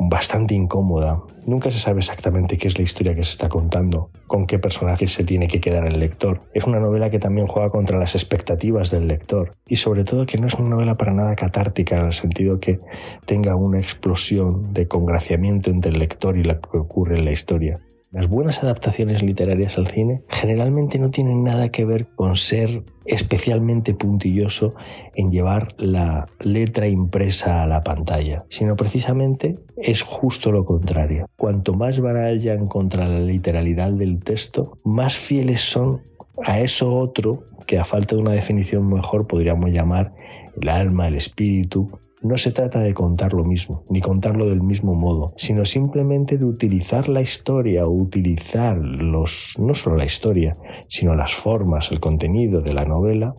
[0.00, 1.20] bastante incómoda.
[1.46, 5.06] Nunca se sabe exactamente qué es la historia que se está contando, con qué personaje
[5.06, 6.40] se tiene que quedar el lector.
[6.54, 10.38] Es una novela que también juega contra las expectativas del lector y sobre todo que
[10.38, 12.80] no es una novela para nada catártica en el sentido que
[13.26, 17.80] tenga una explosión de congraciamiento entre el lector y lo que ocurre en la historia.
[18.12, 23.94] Las buenas adaptaciones literarias al cine generalmente no tienen nada que ver con ser especialmente
[23.94, 24.74] puntilloso
[25.14, 31.24] en llevar la letra impresa a la pantalla, sino precisamente es justo lo contrario.
[31.38, 36.02] Cuanto más vayan contra la literalidad del texto, más fieles son
[36.44, 40.12] a eso otro que a falta de una definición mejor podríamos llamar
[40.60, 41.90] el alma, el espíritu,
[42.22, 46.44] no se trata de contar lo mismo, ni contarlo del mismo modo, sino simplemente de
[46.44, 50.56] utilizar la historia o utilizar los, no solo la historia,
[50.88, 53.34] sino las formas, el contenido de la novela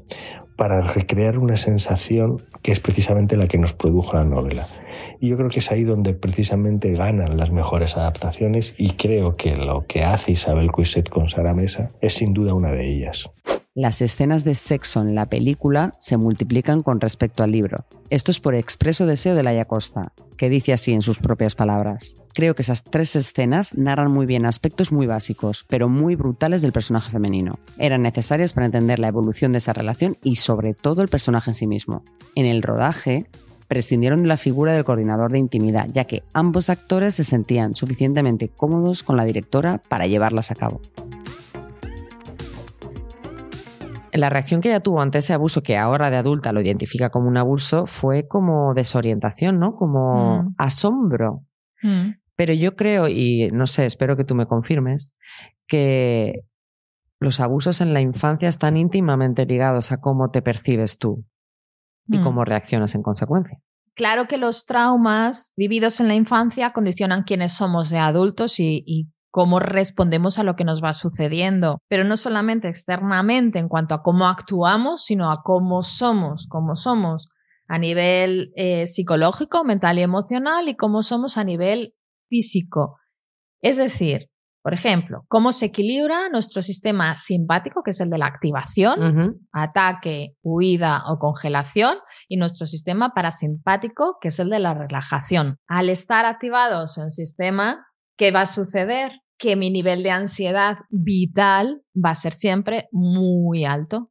[0.55, 4.65] para recrear una sensación que es precisamente la que nos produjo la novela.
[5.19, 9.55] Y yo creo que es ahí donde precisamente ganan las mejores adaptaciones y creo que
[9.55, 13.31] lo que hace Isabel Cuiset con Sara Mesa es sin duda una de ellas.
[13.75, 17.85] Las escenas de sexo en la película se multiplican con respecto al libro.
[18.11, 22.15] Esto es por expreso deseo de Laia Costa, que dice así en sus propias palabras.
[22.35, 26.71] Creo que esas tres escenas narran muy bien aspectos muy básicos, pero muy brutales del
[26.71, 27.57] personaje femenino.
[27.79, 31.55] Eran necesarias para entender la evolución de esa relación y sobre todo el personaje en
[31.55, 32.03] sí mismo.
[32.35, 33.25] En el rodaje,
[33.67, 38.49] prescindieron de la figura del coordinador de intimidad, ya que ambos actores se sentían suficientemente
[38.49, 40.79] cómodos con la directora para llevarlas a cabo
[44.13, 47.27] la reacción que ella tuvo ante ese abuso, que ahora de adulta lo identifica como
[47.27, 49.75] un abuso, fue como desorientación, ¿no?
[49.75, 50.55] Como mm.
[50.57, 51.43] asombro.
[51.81, 52.11] Mm.
[52.35, 55.15] Pero yo creo, y no sé, espero que tú me confirmes,
[55.67, 56.41] que
[57.19, 61.25] los abusos en la infancia están íntimamente ligados a cómo te percibes tú
[62.07, 62.23] y mm.
[62.23, 63.59] cómo reaccionas en consecuencia.
[63.95, 69.07] Claro que los traumas vividos en la infancia condicionan quiénes somos de adultos y, y
[69.33, 74.03] cómo respondemos a lo que nos va sucediendo, pero no solamente externamente en cuanto a
[74.03, 77.29] cómo actuamos, sino a cómo somos, cómo somos
[77.67, 81.95] a nivel eh, psicológico, mental y emocional y cómo somos a nivel
[82.29, 82.99] físico.
[83.59, 84.29] Es decir,
[84.61, 90.35] por ejemplo, cómo se equilibra nuestro sistema simpático, que es el de la activación, ataque,
[90.43, 95.57] huida o congelación, y nuestro sistema parasimpático, que es el de la relajación.
[95.67, 97.83] Al estar activados en sistema,
[98.15, 99.22] ¿qué va a suceder?
[99.37, 104.09] Que mi nivel de ansiedad vital va a ser siempre muy alto,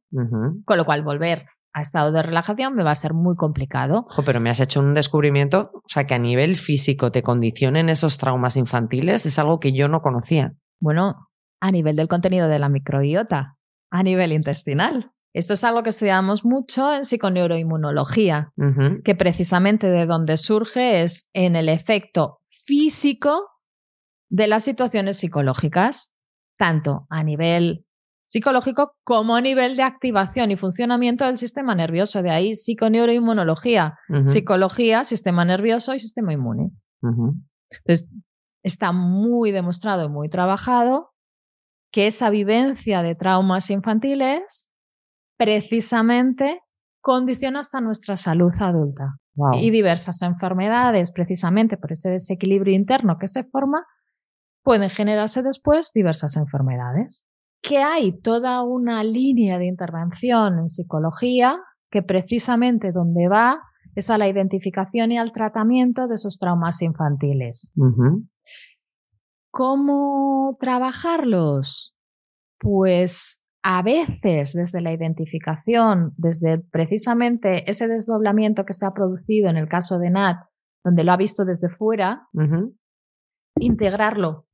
[0.65, 4.05] con lo cual volver a estado de relajación me va a ser muy complicado.
[4.25, 8.17] pero me has hecho un descubrimiento, o sea, que a nivel físico te condicionen esos
[8.17, 10.53] traumas infantiles es algo que yo no conocía.
[10.79, 11.27] Bueno,
[11.59, 13.55] a nivel del contenido de la microbiota,
[13.89, 15.11] a nivel intestinal.
[15.33, 18.51] Esto es algo que estudiamos mucho en psiconeuroinmunología,
[19.03, 23.49] que precisamente de donde surge es en el efecto físico
[24.33, 26.11] de las situaciones psicológicas,
[26.57, 27.85] tanto a nivel
[28.23, 32.23] psicológico como a nivel de activación y funcionamiento del sistema nervioso.
[32.23, 36.71] De ahí psiconeuroinmunología, psicología, sistema nervioso y sistema inmune.
[37.03, 38.09] Entonces,
[38.63, 41.11] está muy demostrado y muy trabajado
[41.91, 44.67] que esa vivencia de traumas infantiles
[45.37, 46.61] precisamente
[47.01, 49.19] condiciona hasta nuestra salud adulta.
[49.61, 53.85] Y diversas enfermedades, precisamente por ese desequilibrio interno que se forma,
[54.63, 57.27] pueden generarse después diversas enfermedades
[57.63, 61.57] que hay toda una línea de intervención en psicología
[61.89, 63.61] que precisamente donde va
[63.95, 67.73] es a la identificación y al tratamiento de esos traumas infantiles.
[69.51, 71.95] ¿Cómo trabajarlos?
[72.59, 79.57] Pues a veces desde la identificación, desde precisamente ese desdoblamiento que se ha producido en
[79.57, 80.37] el caso de Nat,
[80.83, 82.27] donde lo ha visto desde fuera,
[83.55, 84.47] integrarlo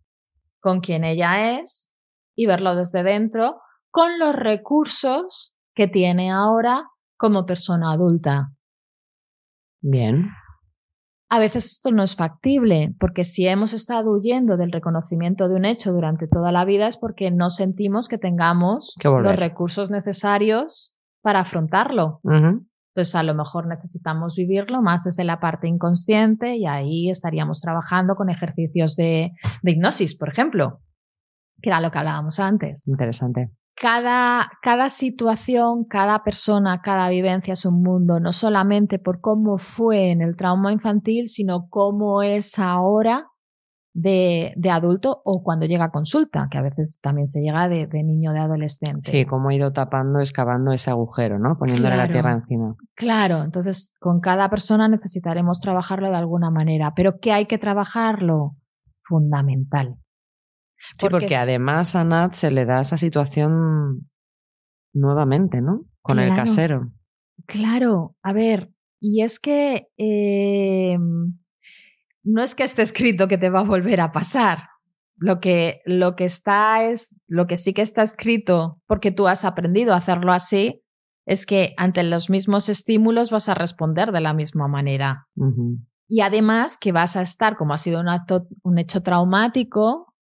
[0.60, 1.92] con quien ella es
[2.36, 8.50] y verlo desde dentro con los recursos que tiene ahora como persona adulta.
[9.82, 10.30] Bien.
[11.32, 15.66] A veces esto no es factible, porque si hemos estado huyendo del reconocimiento de un
[15.66, 21.42] hecho durante toda la vida es porque no sentimos que tengamos los recursos necesarios para
[21.42, 22.20] afrontarlo.
[22.90, 28.16] Entonces, a lo mejor necesitamos vivirlo más desde la parte inconsciente y ahí estaríamos trabajando
[28.16, 29.32] con ejercicios de
[29.64, 30.82] hipnosis, por ejemplo
[31.62, 32.88] que era lo que hablábamos antes.
[32.88, 33.50] Interesante.
[33.76, 40.12] Cada, cada situación, cada persona, cada vivencia es un mundo, no solamente por cómo fue
[40.12, 43.28] en el trauma infantil, sino cómo es ahora
[43.94, 47.88] de, de, adulto o cuando llega a consulta, que a veces también se llega de,
[47.88, 49.12] de niño, de adolescente.
[49.12, 51.58] Sí, cómo ha ido tapando, excavando ese agujero, ¿no?
[51.58, 52.76] Poniéndole la tierra encima.
[52.96, 58.56] Claro, entonces con cada persona necesitaremos trabajarlo de alguna manera, pero ¿qué hay que trabajarlo?
[59.04, 59.96] Fundamental.
[60.98, 64.10] Sí, porque, además a Nat se le da esa situación
[64.94, 65.86] nuevamente, ¿no?
[66.02, 66.92] Con el casero.
[67.46, 71.38] Claro, a ver, y es que em,
[72.30, 74.70] no es que esté escrito que te va a volver a pasar.
[75.18, 79.44] Lo que, lo que está es, lo que sí que está escrito, porque tú has
[79.44, 80.82] aprendido a hacerlo así,
[81.26, 85.28] es que ante los mismos estímulos vas a responder de la misma manera.
[86.08, 88.02] Y además que vas a estar, como ha sido
[88.64, 90.14] un hecho traumático,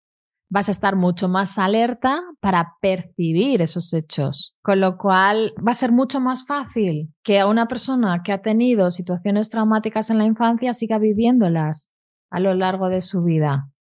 [0.50, 5.76] vas a estar mucho más alerta para percibir esos hechos, con lo cual va a
[5.76, 10.26] ser mucho más fácil que a una persona que ha tenido situaciones traumáticas en la
[10.26, 11.90] infancia siga viviéndolas
[12.30, 13.72] a lo largo de su vida.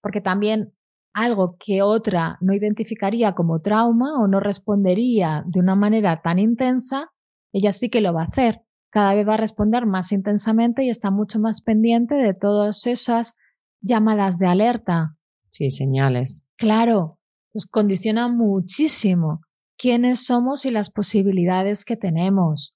[0.00, 0.72] Porque también
[1.14, 7.10] algo que otra no identificaría como trauma o no respondería de una manera tan intensa,
[7.52, 8.62] ella sí que lo va a hacer.
[8.90, 13.36] Cada vez va a responder más intensamente y está mucho más pendiente de todas esas
[13.80, 15.16] llamadas de alerta
[15.52, 16.42] Sí, señales.
[16.56, 17.18] Claro,
[17.52, 19.42] nos condiciona muchísimo
[19.76, 22.74] quiénes somos y las posibilidades que tenemos.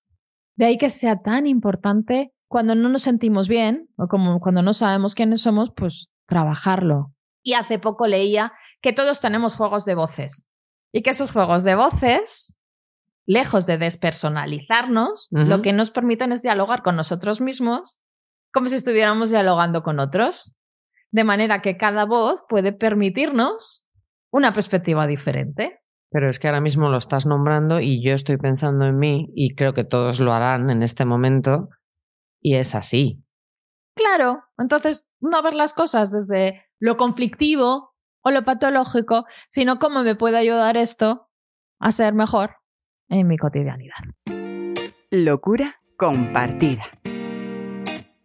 [0.57, 4.73] De ahí que sea tan importante cuando no nos sentimos bien o como cuando no
[4.73, 7.13] sabemos quiénes somos, pues trabajarlo.
[7.43, 10.47] Y hace poco leía que todos tenemos juegos de voces
[10.93, 12.59] y que esos juegos de voces,
[13.27, 17.99] lejos de despersonalizarnos, lo que nos permiten es dialogar con nosotros mismos
[18.53, 20.57] como si estuviéramos dialogando con otros
[21.11, 23.87] de manera que cada voz puede permitirnos
[24.31, 25.81] una perspectiva diferente.
[26.11, 29.55] Pero es que ahora mismo lo estás nombrando y yo estoy pensando en mí y
[29.55, 31.69] creo que todos lo harán en este momento
[32.47, 33.25] y es así.
[33.97, 40.15] Claro, entonces no ver las cosas desde lo conflictivo o lo patológico, sino cómo me
[40.15, 41.29] puede ayudar esto
[41.81, 42.55] a ser mejor
[43.09, 43.97] en mi cotidianidad.
[45.11, 46.85] Locura compartida.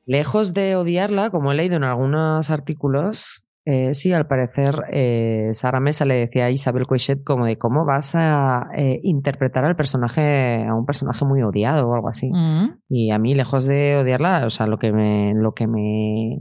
[0.06, 5.80] Lejos de odiarla, como he leído en algunos artículos, eh, sí, al parecer eh, Sara
[5.80, 10.66] Mesa le decía a Isabel Coixet como de cómo vas a eh, interpretar al personaje,
[10.66, 12.32] a un personaje muy odiado o algo así.
[12.34, 12.80] Mm.
[12.90, 16.40] Y a mí, lejos de odiarla, o sea, lo que me, lo que me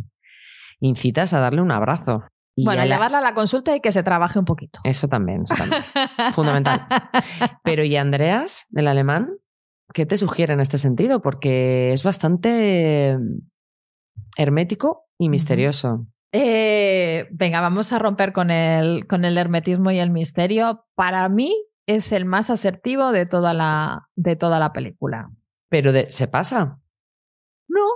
[0.80, 2.24] incita es a darle un abrazo.
[2.56, 4.80] bueno, a llevarla a la consulta y que se trabaje un poquito.
[4.84, 5.82] Eso también, eso también.
[6.32, 6.86] fundamental.
[7.62, 9.28] Pero ¿y Andreas, el alemán?
[9.92, 11.20] ¿Qué te sugiere en este sentido?
[11.20, 13.18] Porque es bastante
[14.38, 16.06] hermético y misterioso.
[16.32, 20.84] Eh, venga, vamos a romper con el, con el hermetismo y el misterio.
[20.94, 21.54] Para mí
[21.86, 25.30] es el más asertivo de toda la, de toda la película.
[25.68, 26.78] Pero ¿se pasa?
[27.68, 27.86] No.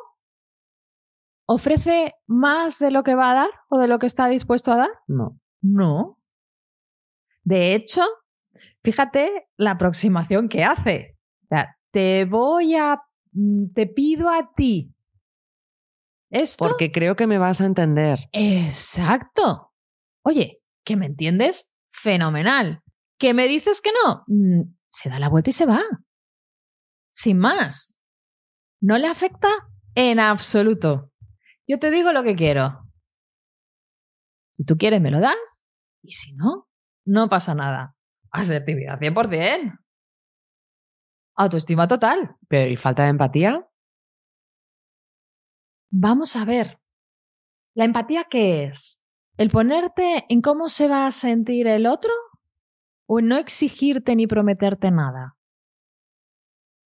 [1.47, 4.77] ¿Ofrece más de lo que va a dar o de lo que está dispuesto a
[4.77, 4.91] dar?
[5.07, 5.39] No.
[5.61, 6.19] No.
[7.43, 8.03] De hecho,
[8.83, 11.17] fíjate la aproximación que hace.
[11.45, 13.03] O sea, te voy a,
[13.33, 14.95] mm, te pido a ti
[16.35, 16.65] esto.
[16.65, 18.29] Porque creo que me vas a entender.
[18.33, 19.73] Exacto.
[20.23, 21.73] Oye, ¿que me entiendes?
[21.93, 22.83] Fenomenal.
[23.19, 24.25] ¿Que me dices que no?
[24.27, 25.81] Mm, se da la vuelta y se va.
[27.11, 27.99] Sin más.
[28.81, 29.49] No le afecta
[29.95, 31.13] en absoluto.
[31.67, 32.85] Yo te digo lo que quiero.
[34.55, 35.63] Si tú quieres, me lo das.
[36.03, 36.69] Y si no,
[37.07, 37.97] no pasa nada.
[38.31, 39.79] Asertividad 100%.
[41.37, 42.37] Autoestima total.
[42.49, 43.67] Pero ¿y falta de empatía?
[45.97, 46.81] Vamos a ver.
[47.77, 49.01] ¿La empatía qué es?
[49.37, 52.11] ¿El ponerte en cómo se va a sentir el otro?
[53.07, 55.37] ¿O no exigirte ni prometerte nada?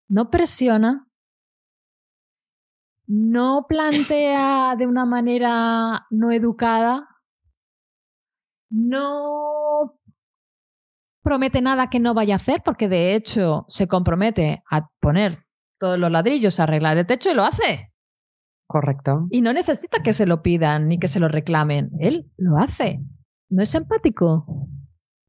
[0.09, 1.09] No presiona.
[3.07, 7.09] No plantea de una manera no educada.
[8.69, 9.99] No
[11.23, 15.47] promete nada que no vaya a hacer, porque de hecho se compromete a poner
[15.81, 17.91] todos los ladrillos, a arreglar el techo y lo hace.
[18.69, 19.27] Correcto.
[19.31, 21.91] Y no necesita que se lo pidan ni que se lo reclamen.
[21.99, 23.01] Él lo hace.
[23.49, 24.69] No es empático.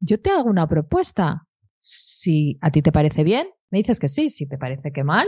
[0.00, 1.46] Yo te hago una propuesta.
[1.80, 4.30] Si a ti te parece bien, me dices que sí.
[4.30, 5.26] Si te parece que mal,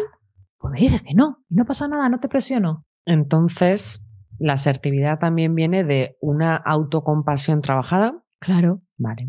[0.59, 1.39] pues me dices que no.
[1.49, 2.85] Y no pasa nada, no te presiono.
[3.07, 4.07] Entonces,
[4.39, 8.23] la asertividad también viene de una autocompasión trabajada.
[8.39, 8.83] Claro.
[8.99, 9.29] Vale.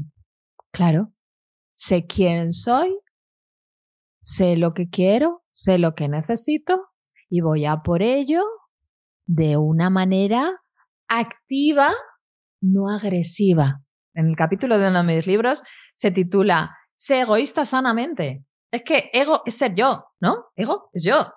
[0.71, 1.13] Claro
[1.73, 2.97] sé quién soy,
[4.19, 6.89] sé lo que quiero, sé lo que necesito
[7.29, 8.41] y voy a por ello
[9.25, 10.61] de una manera
[11.07, 11.93] activa,
[12.61, 13.81] no agresiva.
[14.13, 15.63] En el capítulo de uno de mis libros
[15.95, 18.45] se titula Sé egoísta sanamente.
[18.71, 20.45] Es que ego es ser yo, ¿no?
[20.55, 21.33] Ego es yo.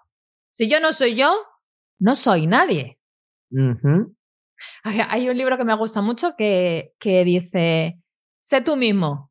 [0.53, 1.33] Si yo no soy yo,
[1.99, 2.99] no soy nadie.
[4.85, 7.99] hay, un libro que me gusta mucho que, que dice,
[8.43, 9.31] sé tú mismo,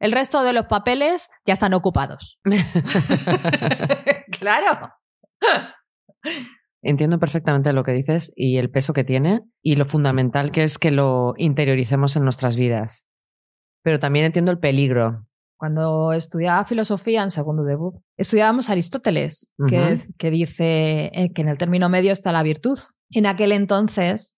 [0.00, 2.38] el resto de los papeles ya están ocupados.
[4.38, 4.92] claro.
[6.82, 10.78] Entiendo perfectamente lo que dices y el peso que tiene y lo fundamental que es
[10.78, 13.06] que lo interioricemos en nuestras vidas.
[13.82, 15.24] Pero también entiendo el peligro.
[15.56, 21.58] Cuando estudiaba filosofía en segundo debut, estudiábamos Aristóteles, que, que dice eh, que en el
[21.58, 22.78] término medio está la virtud.
[23.10, 24.36] En aquel entonces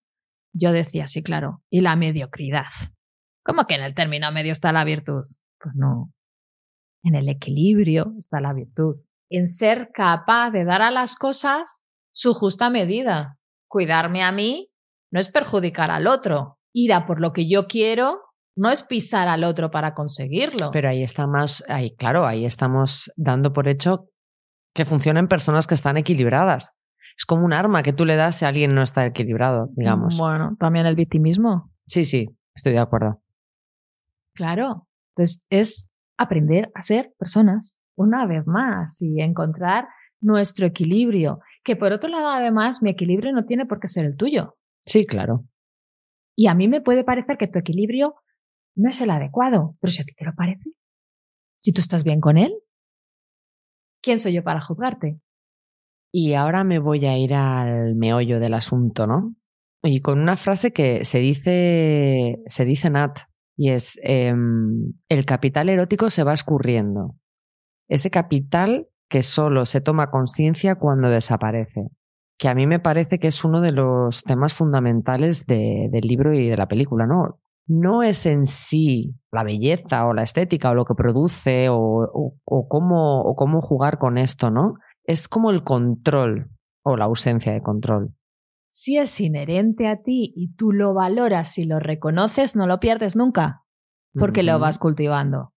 [0.55, 2.70] yo decía, sí, claro, y la mediocridad.
[3.45, 5.22] ¿Cómo que en el término medio está la virtud?
[5.59, 6.11] Pues no.
[7.03, 8.97] En el equilibrio está la virtud.
[9.28, 11.80] En ser capaz de dar a las cosas
[12.13, 13.39] su justa medida.
[13.69, 14.71] Cuidarme a mí
[15.11, 16.59] no es perjudicar al otro.
[16.73, 18.21] Ir a por lo que yo quiero
[18.57, 20.71] no es pisar al otro para conseguirlo.
[20.73, 24.09] Pero ahí está más, ahí, claro, ahí estamos dando por hecho
[24.75, 26.75] que funcionan personas que están equilibradas.
[27.17, 30.17] Es como un arma que tú le das si alguien no está equilibrado, digamos.
[30.19, 31.71] Bueno, también el victimismo.
[31.87, 33.23] Sí, sí, estoy de acuerdo.
[34.35, 39.89] Claro, entonces, es aprender a ser personas una vez más y encontrar
[40.21, 44.17] nuestro equilibrio, que por otro lado, además, mi equilibrio no tiene por qué ser el
[44.17, 44.57] tuyo.
[44.85, 45.45] Sí, claro.
[46.37, 48.15] Y a mí me puede parecer que tu equilibrio
[48.77, 50.71] no es el adecuado, pero si a ti te lo parece,
[51.59, 52.53] si tú estás bien con él,
[54.03, 55.21] ¿quién soy yo para juzgarte?
[56.13, 59.37] Y ahora me voy a ir al meollo del asunto, ¿no?
[59.83, 63.21] Y con una frase que se dice, se dice Nat,
[63.57, 67.17] y es em, el capital erótico se va escurriendo.
[67.89, 71.89] Ese capital que solo se toma conciencia cuando desaparece.
[72.39, 76.49] Que a mí me parece que es uno de los temas fundamentales del libro y
[76.49, 77.39] de la película, ¿no?
[77.67, 82.35] No es en sí la belleza o la estética o lo que produce o,
[82.69, 84.77] cómo, o cómo jugar con esto, ¿no?
[85.05, 86.51] Es como el control
[86.83, 88.15] o la ausencia de control
[88.71, 93.17] si es inherente a ti y tú lo valoras y lo reconoces, no lo pierdes
[93.17, 93.65] nunca,
[94.15, 95.53] porque lo vas cultivando.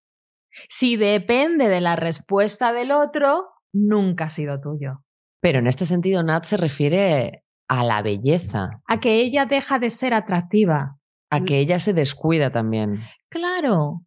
[0.69, 5.03] Si depende de la respuesta del otro, nunca ha sido tuyo.
[5.41, 8.81] Pero en este sentido, Nat se refiere a la belleza.
[8.87, 10.97] A que ella deja de ser atractiva.
[11.29, 13.01] A que ella se descuida también.
[13.29, 14.05] Claro.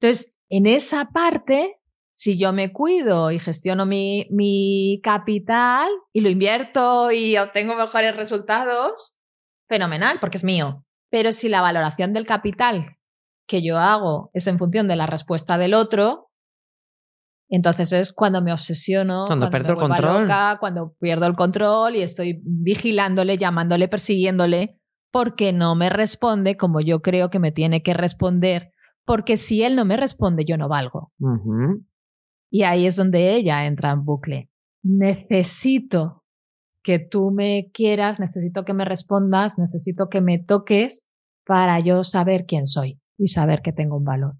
[0.00, 1.80] Entonces, en esa parte,
[2.12, 8.14] si yo me cuido y gestiono mi, mi, capital y lo invierto y obtengo mejores
[8.16, 9.16] resultados,
[9.68, 10.84] fenomenal, porque es mío.
[11.10, 12.96] Pero si la valoración del capital
[13.46, 16.30] que yo hago es en función de la respuesta del otro,
[17.48, 20.28] entonces es cuando me obsesiono, cuando, pierdo el control,
[20.58, 24.80] cuando pierdo el control y estoy vigilándole, llamándole, persiguiéndole,
[25.12, 28.72] porque no me responde como yo creo que me tiene que responder,
[29.04, 31.12] porque si él no me responde, yo no valgo.
[32.50, 34.50] Y ahí es donde ella entra en bucle.
[34.82, 36.24] Necesito
[36.82, 41.04] que tú me quieras, necesito que me respondas, necesito que me toques
[41.46, 44.34] para yo saber quién soy y saber que tengo un valor.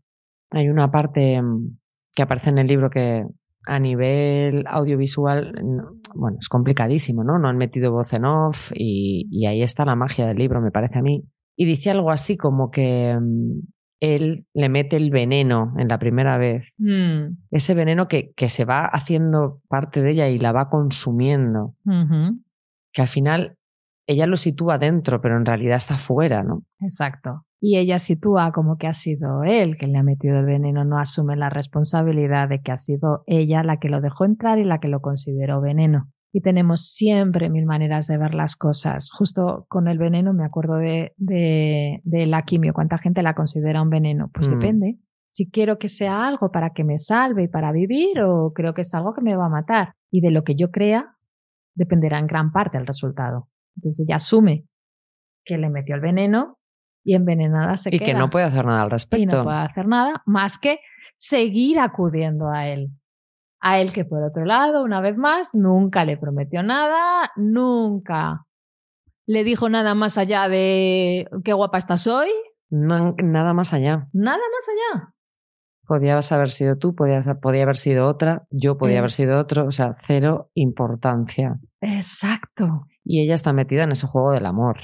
[0.50, 1.78] Hay una parte mm,
[2.14, 3.24] que aparece en el libro que,
[3.66, 5.54] a nivel audiovisual,
[6.14, 7.38] bueno, es complicadísimo, ¿no?
[7.38, 10.98] No han metido voz en off y, ahí está la magia del libro, me parece
[10.98, 11.24] a mí.
[11.56, 13.60] Y dice algo así como que mm,
[14.00, 16.68] él le mete el veneno en la primera vez.
[16.78, 17.36] Mm.
[17.50, 21.74] Ese veneno que, que, se va haciendo parte de ella y la va consumiendo.
[22.92, 23.56] Que al final
[24.06, 26.64] ella lo sitúa dentro, pero en realidad está fuera, ¿no?
[26.80, 27.46] Exacto.
[27.66, 30.98] Y ella sitúa como que ha sido él quien le ha metido el veneno, no
[30.98, 34.80] asume la responsabilidad de que ha sido ella la que lo dejó entrar y la
[34.80, 36.12] que lo consideró veneno.
[36.30, 39.10] Y tenemos siempre mil maneras de ver las cosas.
[39.16, 42.74] Justo con el veneno me acuerdo de, de, la quimio.
[42.74, 44.30] ¿Cuánta gente la considera un veneno?
[44.34, 44.52] Pues mm.
[44.52, 44.98] depende.
[45.30, 48.82] Si quiero que sea algo para que me salve y para vivir o creo que
[48.82, 49.94] es algo que me va a matar.
[50.10, 51.16] Y de lo que yo crea
[51.74, 53.48] dependerá en gran parte el resultado.
[53.74, 54.66] Entonces ella asume
[55.46, 56.58] que le metió el veneno
[57.04, 58.10] y envenenada se y queda.
[58.10, 59.22] Y que no puede hacer nada al respecto.
[59.22, 60.80] Y no puede hacer nada más que
[61.16, 62.90] seguir acudiendo a él.
[63.60, 68.46] A él que por otro lado, una vez más, nunca le prometió nada, nunca
[69.26, 72.28] le dijo nada más allá de qué guapa estás hoy.
[72.70, 74.08] nada más allá.
[74.12, 75.14] Nada más allá.
[75.86, 79.72] Podías haber sido tú, podías, podía haber sido otra, yo podía haber sido otro, o
[79.72, 81.58] sea, cero importancia.
[81.80, 82.86] Exacto.
[83.04, 84.78] Y ella está metida en ese juego del amor.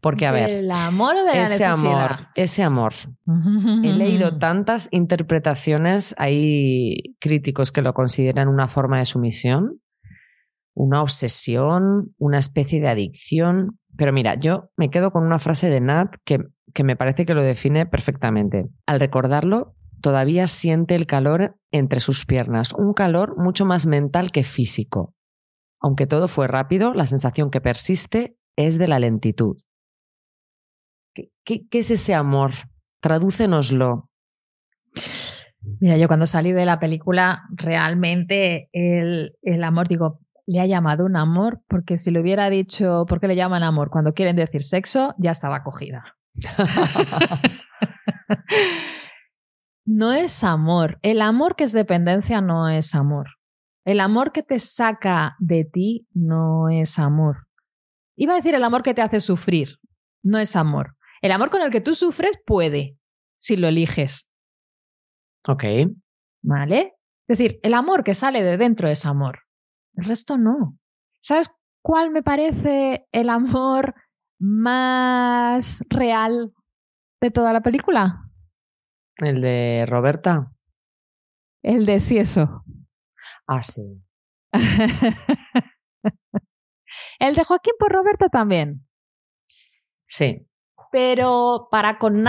[0.00, 0.50] Porque, a ver.
[0.50, 2.94] ¿El amor o de la ese amor, ese amor.
[3.26, 9.80] He leído tantas interpretaciones, hay críticos que lo consideran una forma de sumisión,
[10.74, 13.78] una obsesión, una especie de adicción.
[13.96, 16.38] Pero mira, yo me quedo con una frase de Nat que,
[16.74, 18.66] que me parece que lo define perfectamente.
[18.86, 24.44] Al recordarlo, todavía siente el calor entre sus piernas, un calor mucho más mental que
[24.44, 25.14] físico.
[25.80, 29.56] Aunque todo fue rápido, la sensación que persiste es de la lentitud.
[31.44, 32.52] ¿Qué, es ese amor?
[33.00, 34.08] Tradúcenoslo.
[35.80, 41.04] Mira, yo cuando salí de la película, realmente el, el, amor, digo, le ha llamado
[41.04, 44.62] un amor, porque si le hubiera dicho por qué le llaman amor cuando quieren decir
[44.62, 46.16] sexo, ya estaba cogida.
[49.84, 50.98] no es amor.
[51.02, 53.26] El amor que es dependencia no es amor.
[53.84, 57.46] El amor que te saca de ti no es amor.
[58.16, 59.78] Iba a decir el amor que te hace sufrir,
[60.22, 60.95] no es amor.
[61.20, 62.98] El amor con el que tú sufres puede,
[63.36, 64.28] si lo eliges.
[65.46, 65.64] Ok.
[66.42, 66.94] ¿Vale?
[67.28, 69.40] Es decir, el amor que sale de dentro es amor.
[69.94, 70.78] El resto no.
[71.20, 71.50] ¿Sabes
[71.82, 73.94] cuál me parece el amor
[74.38, 76.52] más real
[77.20, 78.30] de toda la película?
[79.16, 80.52] El de Roberta.
[81.62, 82.64] El de Cieso.
[83.46, 83.82] Ah, sí.
[87.18, 88.86] El de Joaquín por Roberto también.
[90.06, 90.46] Sí.
[90.96, 92.24] Pero para con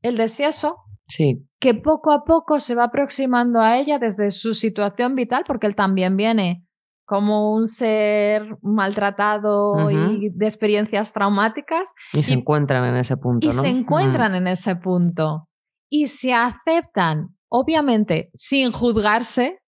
[0.00, 1.46] el de Cieso, sí.
[1.58, 5.74] que poco a poco se va aproximando a ella desde su situación vital, porque él
[5.74, 6.64] también viene
[7.04, 11.92] como un ser maltratado y de experiencias traumáticas.
[12.14, 13.46] Y se encuentran en ese punto.
[13.46, 15.46] Y se encuentran en ese punto.
[15.90, 19.58] Y se aceptan, obviamente, sin juzgarse,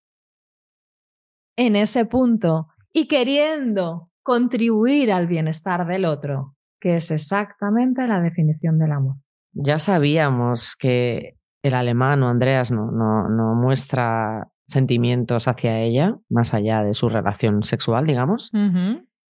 [1.58, 8.76] en ese punto y queriendo contribuir al bienestar del otro, que es exactamente la definición
[8.78, 9.16] del amor.
[9.52, 16.82] Ya sabíamos que el alemán o Andreas no, no, muestra sentimientos hacia ella, más allá
[16.82, 18.50] de su relación sexual, digamos.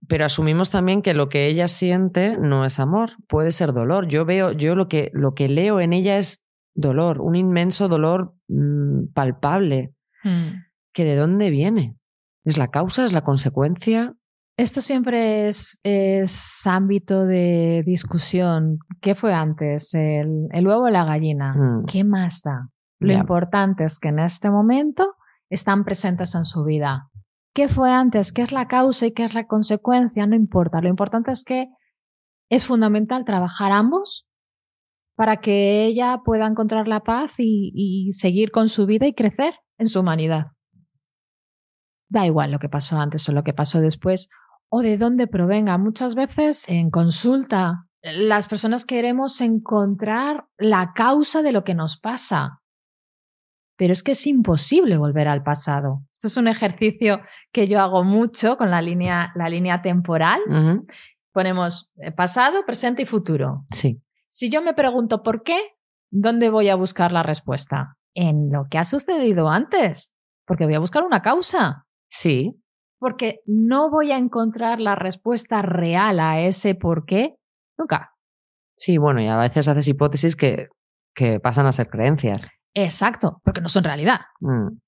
[0.08, 4.08] Pero asumimos también que lo que ella siente no es amor, puede ser dolor.
[4.08, 6.42] Yo veo, yo lo que, lo que leo en ella es
[6.74, 9.92] dolor, un inmenso dolor mm, palpable.
[10.24, 10.54] Mm.
[10.94, 11.96] ¿Que de dónde viene?
[12.44, 13.04] ¿Es la causa?
[13.04, 14.14] ¿Es la consecuencia?
[14.56, 18.78] Esto siempre es, es ámbito de discusión.
[19.00, 19.94] ¿Qué fue antes?
[19.94, 21.54] ¿El, el huevo o la gallina?
[21.54, 21.86] Mm.
[21.86, 22.68] ¿Qué más da?
[22.98, 25.14] Lo importante es que en este momento
[25.50, 27.08] están presentes en su vida.
[27.54, 28.32] ¿Qué fue antes?
[28.32, 30.26] ¿Qué es la causa y qué es la consecuencia?
[30.26, 30.80] No importa.
[30.80, 31.68] Lo importante es que
[32.48, 34.28] es fundamental trabajar ambos
[35.16, 39.54] para que ella pueda encontrar la paz y, y seguir con su vida y crecer
[39.78, 40.46] en su humanidad.
[42.08, 44.28] Da igual lo que pasó antes o lo que pasó después
[44.74, 45.76] o de dónde provenga.
[45.76, 52.62] Muchas veces en consulta las personas queremos encontrar la causa de lo que nos pasa.
[53.76, 56.02] Pero es que es imposible volver al pasado.
[56.10, 57.20] Esto es un ejercicio
[57.52, 60.40] que yo hago mucho con la línea, la línea temporal.
[61.32, 63.64] Ponemos eh, pasado, presente y futuro.
[63.72, 64.00] Sí.
[64.28, 65.58] Si yo me pregunto por qué,
[66.10, 67.98] ¿dónde voy a buscar la respuesta?
[68.14, 70.14] En lo que ha sucedido antes,
[70.46, 71.86] porque voy a buscar una causa.
[72.08, 72.61] Sí.
[73.02, 77.34] Porque no voy a encontrar la respuesta real a ese por qué
[77.76, 78.12] nunca.
[78.76, 80.68] Sí, bueno, y a veces haces hipótesis que,
[81.12, 82.48] que pasan a ser creencias.
[82.74, 84.20] Exacto, porque no son realidad.
[84.38, 84.78] Mm.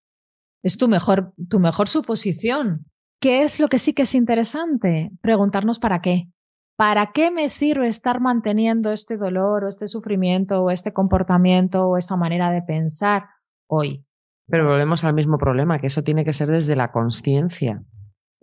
[0.63, 2.87] Es tu mejor, tu mejor suposición.
[3.21, 5.11] ¿Qué es lo que sí que es interesante?
[5.21, 6.29] Preguntarnos para qué.
[6.77, 11.99] ¿Para qué me sirve estar manteniendo este dolor o este sufrimiento o este comportamiento o
[11.99, 13.25] esta manera de pensar
[13.69, 14.07] hoy?
[14.47, 17.83] Pero volvemos al mismo problema, que eso tiene que ser desde la conciencia.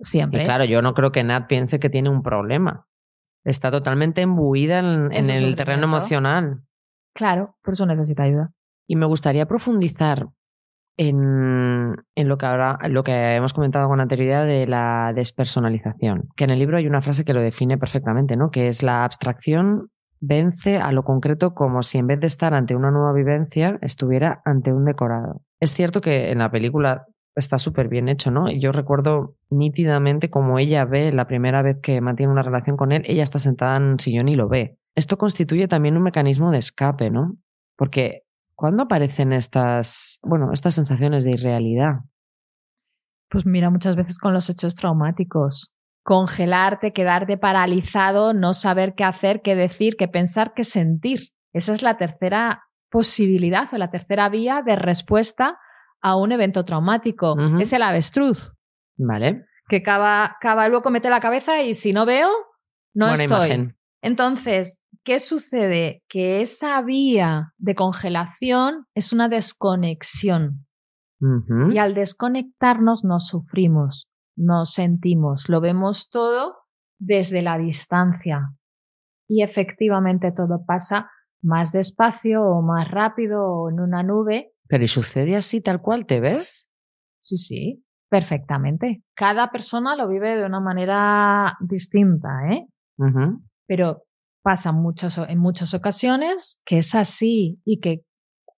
[0.01, 0.41] Siempre.
[0.41, 2.87] Y claro, yo no creo que Nat piense que tiene un problema.
[3.43, 6.61] Está totalmente embuida en, en el terreno emocional.
[7.13, 8.51] Claro, por eso necesita ayuda.
[8.87, 10.27] Y me gustaría profundizar
[10.97, 16.43] en, en, lo, que ahora, lo que hemos comentado con anterioridad de la despersonalización, que
[16.43, 18.51] en el libro hay una frase que lo define perfectamente, ¿no?
[18.51, 19.89] que es la abstracción
[20.19, 24.41] vence a lo concreto como si en vez de estar ante una nueva vivencia estuviera
[24.45, 25.41] ante un decorado.
[25.59, 28.51] Es cierto que en la película está súper bien hecho, ¿no?
[28.51, 33.03] Yo recuerdo nítidamente como ella ve la primera vez que mantiene una relación con él,
[33.05, 34.77] ella está sentada en un sillón y lo ve.
[34.95, 37.37] Esto constituye también un mecanismo de escape, ¿no?
[37.77, 38.23] Porque
[38.55, 42.01] ¿cuándo aparecen estas, bueno, estas sensaciones de irrealidad?
[43.29, 45.71] Pues mira, muchas veces con los hechos traumáticos.
[46.03, 51.29] Congelarte, quedarte paralizado, no saber qué hacer, qué decir, qué pensar, qué sentir.
[51.53, 55.57] Esa es la tercera posibilidad o la tercera vía de respuesta
[56.01, 57.35] a un evento traumático.
[57.59, 58.53] Es el avestruz.
[58.97, 59.45] Vale.
[59.67, 62.29] Que cava, cava, luego mete la cabeza y si no veo,
[62.93, 63.73] no estoy.
[64.01, 66.03] Entonces, ¿qué sucede?
[66.09, 70.65] Que esa vía de congelación es una desconexión.
[71.71, 76.55] Y al desconectarnos nos sufrimos, nos sentimos, lo vemos todo
[76.97, 78.55] desde la distancia.
[79.29, 81.11] Y efectivamente todo pasa
[81.43, 84.50] más despacio o más rápido o en una nube.
[84.71, 86.69] Pero ¿y sucede así tal cual te ves?
[87.19, 89.03] Sí, sí, perfectamente.
[89.15, 92.65] Cada persona lo vive de una manera distinta, ¿eh?
[93.67, 94.05] pero
[94.41, 98.05] pasa muchas, en muchas ocasiones que es así y que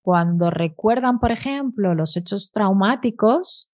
[0.04, 3.72] cuando recuerdan, por ejemplo, los hechos traumáticos,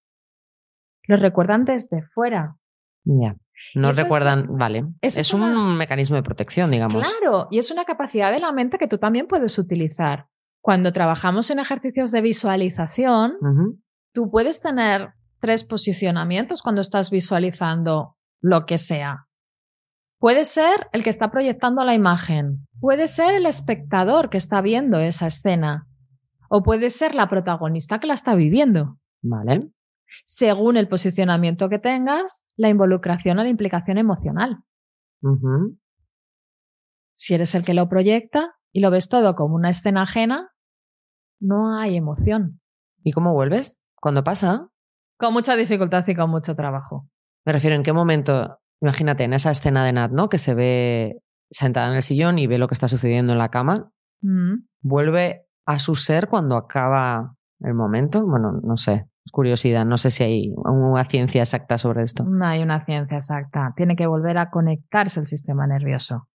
[1.07, 2.55] los recuerdan desde fuera.
[3.03, 3.35] Ya.
[3.75, 4.85] No recuerdan, vale.
[5.01, 7.05] Es, un mecanismo de protección, digamos.
[7.05, 10.27] Claro, y es una capacidad de la mente que tú también puedes utilizar.
[10.61, 13.37] Cuando trabajamos en ejercicios de visualización,
[14.13, 19.27] tú puedes tener tres posicionamientos cuando estás visualizando lo que sea.
[20.19, 24.99] Puede ser el que está proyectando la imagen, puede ser el espectador que está viendo
[24.99, 25.87] esa escena,
[26.49, 28.97] o puede ser la protagonista que la está viviendo.
[29.21, 29.69] Vale.
[30.25, 34.57] Según el posicionamiento que tengas, la involucración o la implicación emocional.
[37.13, 40.51] Si eres el que lo proyecta y lo ves todo como una escena ajena,
[41.39, 42.61] no hay emoción.
[43.03, 43.79] ¿Y cómo vuelves?
[43.95, 44.69] ¿Cuándo pasa?
[45.17, 47.07] Con mucha dificultad y con mucho trabajo.
[47.45, 50.29] Me refiero, ¿en qué momento Imagínate en esa escena de Nat, ¿no?
[50.29, 53.49] Que se ve sentada en el sillón y ve lo que está sucediendo en la
[53.49, 53.91] cama.
[54.21, 54.63] Mm.
[54.81, 58.25] Vuelve a su ser cuando acaba el momento.
[58.25, 59.85] Bueno, no sé, es curiosidad.
[59.85, 62.23] No sé si hay una ciencia exacta sobre esto.
[62.23, 63.73] No hay una ciencia exacta.
[63.75, 66.27] Tiene que volver a conectarse el sistema nervioso.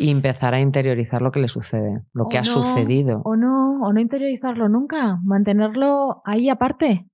[0.00, 3.20] Y empezar a interiorizar lo que le sucede, lo que ha sucedido.
[3.24, 7.08] O no, o no interiorizarlo nunca, mantenerlo ahí aparte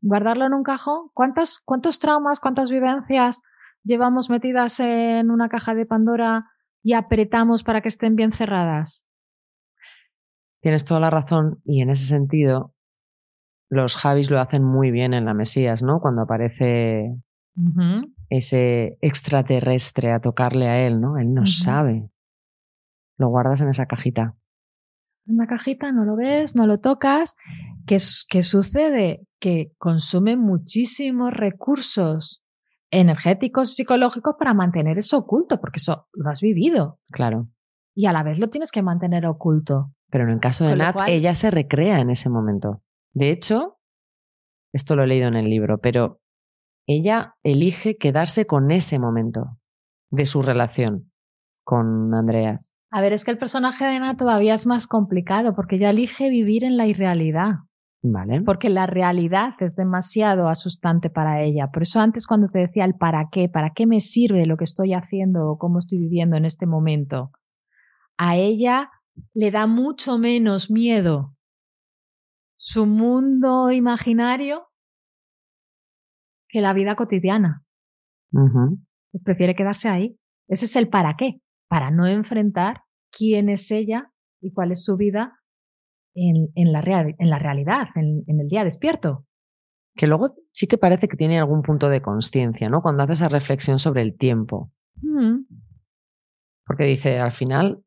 [0.00, 1.10] guardarlo en un cajón.
[1.14, 3.42] ¿Cuántos, cuántos traumas, cuántas vivencias
[3.84, 6.50] llevamos metidas en una caja de Pandora
[6.82, 9.06] y apretamos para que estén bien cerradas?
[10.60, 12.74] Tienes toda la razón y en ese sentido
[13.70, 16.00] los Javis lo hacen muy bien en la Mesías, ¿no?
[16.00, 17.14] Cuando aparece
[18.30, 21.18] ese extraterrestre a tocarle a él, ¿no?
[21.18, 22.10] Él no sabe.
[23.16, 24.36] Lo guardas en esa cajita.
[25.26, 27.36] En una cajita, no lo ves, no lo tocas.
[27.86, 27.98] ¿Qué,
[28.28, 29.28] qué sucede?
[29.38, 32.44] que consume muchísimos recursos
[32.90, 36.98] energéticos, psicológicos para mantener eso oculto, porque eso lo has vivido.
[37.10, 37.48] Claro.
[37.94, 39.92] Y a la vez lo tienes que mantener oculto.
[40.10, 42.82] Pero en el caso de Nat, ella se recrea en ese momento.
[43.12, 43.78] De hecho,
[44.72, 46.20] esto lo he leído en el libro, pero
[46.88, 49.58] ella elige quedarse con ese momento
[50.10, 51.12] de su relación
[51.62, 52.74] con Andreas.
[52.90, 56.30] A ver, es que el personaje de Nat todavía es más complicado porque ella elige
[56.30, 57.56] vivir en la irrealidad.
[58.00, 58.40] Vale.
[58.40, 61.68] Porque la realidad es demasiado asustante para ella.
[61.70, 64.64] Por eso antes cuando te decía el para qué, para qué me sirve lo que
[64.64, 67.32] estoy haciendo o cómo estoy viviendo en este momento,
[68.16, 68.90] a ella
[69.34, 71.34] le da mucho menos miedo
[72.56, 74.67] su mundo imaginario
[76.48, 77.64] que la vida cotidiana.
[79.24, 80.18] Prefiere quedarse ahí.
[80.48, 84.96] Ese es el para qué, para no enfrentar quién es ella y cuál es su
[84.96, 85.38] vida
[86.14, 86.80] en, la,
[87.18, 89.24] en la, realidad, en, el día despierto.
[89.94, 92.80] Que luego sí que parece que tiene algún punto de conciencia, ¿no?
[92.80, 94.70] Cuando hace esa reflexión sobre el tiempo.
[95.02, 95.44] Mm.
[96.64, 97.82] Porque dice, al final,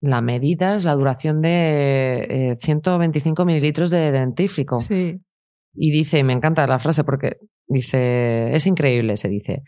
[0.00, 4.78] la medida es la duración de 125 eh, mililitros de dentífrico.
[4.78, 5.20] Sí.
[5.74, 7.38] Y dice, y me encanta la frase porque
[7.68, 9.62] dice, es increíble, se dice,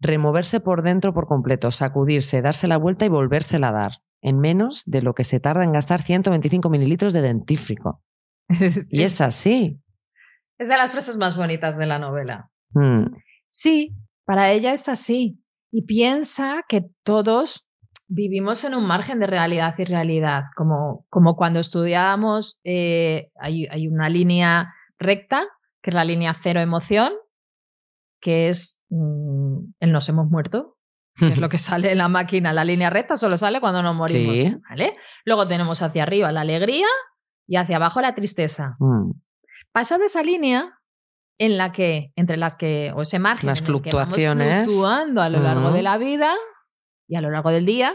[0.00, 4.82] removerse por dentro por completo, sacudirse, darse la vuelta y volvérsela a dar, en menos
[4.86, 8.02] de lo que se tarda en gastar 125 mililitros de dentífrico.
[8.90, 9.80] y es así.
[10.58, 12.50] Es de las frases más bonitas de la novela.
[12.70, 13.14] Mm.
[13.48, 13.94] Sí,
[14.24, 15.40] para ella es así.
[15.70, 17.66] Y piensa que todos
[18.08, 23.88] vivimos en un margen de realidad y realidad, como, como cuando estudiábamos, eh, hay, hay,
[23.88, 25.44] una línea recta,
[25.82, 27.12] que es la línea cero emoción,
[28.26, 30.76] que es mm, el nos hemos muerto,
[31.14, 33.94] que es lo que sale en la máquina, la línea recta solo sale cuando nos
[33.94, 34.60] morimos.
[34.68, 34.96] ¿vale?
[35.24, 36.88] Luego tenemos hacia arriba la alegría
[37.46, 38.74] y hacia abajo la tristeza.
[38.80, 39.12] Mm.
[39.70, 40.76] Pasa de esa línea
[41.38, 44.46] en la que, entre las que, o ese margen las en fluctuaciones.
[44.48, 46.34] que vamos fluctuando a lo largo de la vida
[47.06, 47.94] y a lo largo del día,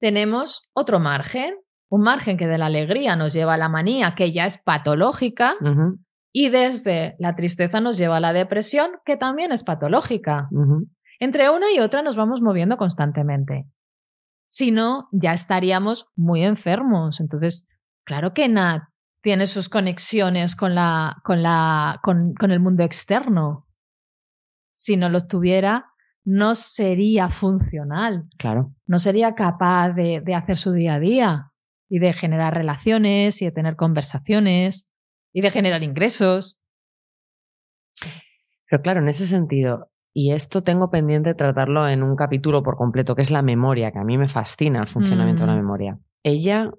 [0.00, 1.54] tenemos otro margen,
[1.88, 5.54] un margen que de la alegría nos lleva a la manía, que ya es patológica,
[6.40, 10.48] y desde la tristeza nos lleva a la depresión, que también es patológica.
[11.18, 13.66] Entre una y otra nos vamos moviendo constantemente.
[14.46, 17.18] Si no, ya estaríamos muy enfermos.
[17.18, 17.66] Entonces,
[18.04, 18.84] claro que Nat
[19.20, 23.66] tiene sus conexiones con, la, con, la, con, con el mundo externo.
[24.72, 25.86] Si no los tuviera,
[26.22, 28.28] no sería funcional.
[28.38, 28.76] Claro.
[28.86, 31.50] No sería capaz de, de, hacer su día a día
[31.88, 34.88] y de generar relaciones y de tener conversaciones
[35.32, 36.58] y de generar ingresos.
[38.70, 42.76] Pero claro, en ese sentido, y esto tengo pendiente de tratarlo en un capítulo por
[42.76, 45.56] completo, que es la memoria, que a mí me fascina el funcionamiento de la mm.
[45.56, 45.98] memoria.
[46.22, 46.70] Ella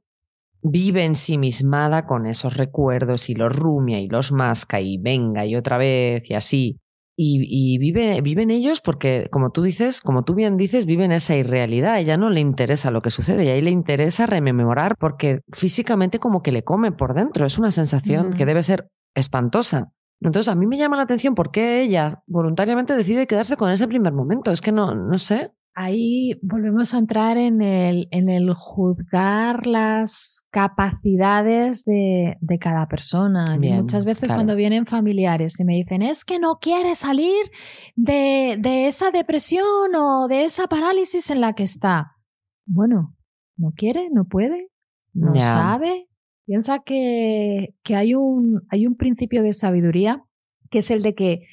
[0.62, 5.78] vive ensimismada con esos recuerdos y los rumia y los masca y venga y otra
[5.78, 6.80] vez y así.
[7.22, 11.95] Y, vive, viven ellos porque, como tú dices, como tú bien dices, viven esa irrealidad.
[11.95, 15.41] A ella no le interesa lo que sucede, y a ella le interesa rememorar porque
[15.51, 17.45] físicamente como que le come por dentro.
[17.45, 19.91] Es una sensación que debe ser espantosa.
[20.22, 23.89] Entonces a mí me llama la atención por qué ella voluntariamente decide quedarse con ese
[23.89, 24.51] primer momento.
[24.51, 30.45] Es que no, no sé ahí volvemos a entrar en el, en el juzgar las
[30.51, 33.57] capacidades de, de cada persona.
[33.57, 37.49] muchas veces cuando vienen familiares y me dicen, es que no quiere salir
[37.95, 42.17] de, de esa depresión o de esa parálisis en la que está.
[42.65, 43.15] Bueno,
[43.55, 44.71] no quiere, no puede,
[45.13, 46.09] no sabe.
[46.45, 50.25] Piensa que, que hay, un, hay un principio de sabiduría
[50.69, 51.47] que es el de que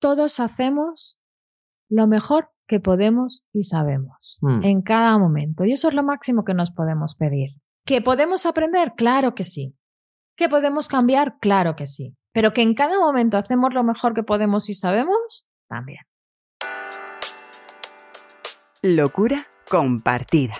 [0.00, 1.18] todos hacemos
[1.88, 4.62] lo mejor que podemos y sabemos mm.
[4.62, 5.64] en cada momento.
[5.64, 7.50] Y eso es lo máximo que nos podemos pedir.
[7.84, 8.92] ¿Que podemos aprender?
[8.94, 9.74] Claro que sí.
[10.36, 11.38] ¿Que podemos cambiar?
[11.40, 12.14] Claro que sí.
[12.32, 16.02] Pero que en cada momento hacemos lo mejor que podemos y sabemos, también.
[18.82, 20.54] Locura compartida.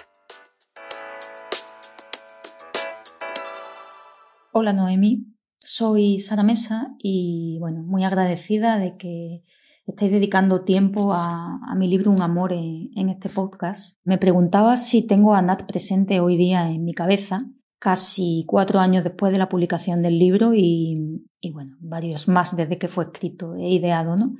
[4.50, 5.26] Hola Noemi,
[5.60, 9.44] soy Sara Mesa y bueno, muy agradecida de que
[9.88, 13.98] estáis dedicando tiempo a, mi libro Un amor en, este podcast.
[14.04, 17.46] Me preguntaba si tengo a Nat presente hoy día en mi cabeza,
[17.78, 22.78] casi cuatro años después de la publicación del libro y, y bueno, varios más desde
[22.78, 24.34] que fue escrito e ideado, ¿no?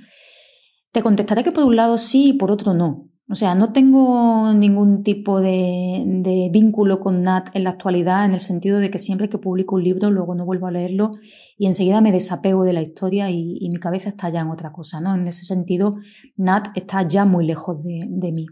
[0.93, 3.09] Te contestaré que por un lado sí y por otro no.
[3.31, 8.41] O sea, no tengo ningún tipo de, vínculo con Nat en la actualidad, en el
[8.41, 11.11] sentido de que siempre que publico un libro, luego no vuelvo a leerlo
[11.59, 15.01] y enseguida me desapego de la historia y, mi cabeza está ya en otra cosa,
[15.03, 15.15] ¿no?
[15.15, 15.97] En ese sentido,
[16.37, 18.47] Nat está ya muy lejos de, mí.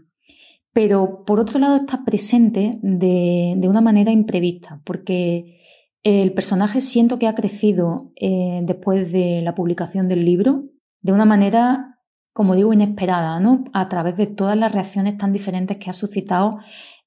[0.73, 5.57] Pero por otro lado está presente de, una manera imprevista, porque
[6.03, 10.65] el personaje siento que ha crecido eh, después de la publicación del libro
[11.01, 11.96] de una manera
[12.37, 13.63] como digo, inesperada, ¿no?
[13.73, 16.59] A través de todas las reacciones tan diferentes que ha suscitado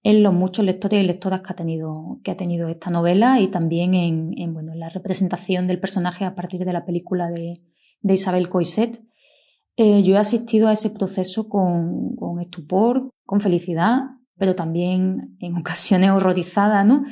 [0.02, 3.46] en los muchos lectores y lectoras que ha tenido, que ha tenido esta novela y
[3.46, 7.60] también en, bueno, la representación del personaje a partir de la película de,
[8.02, 9.04] Isabel Coiset.
[9.76, 14.00] Eh, yo he asistido a ese proceso con, estupor, con felicidad,
[14.36, 17.04] pero también en ocasiones horrorizada, ¿no?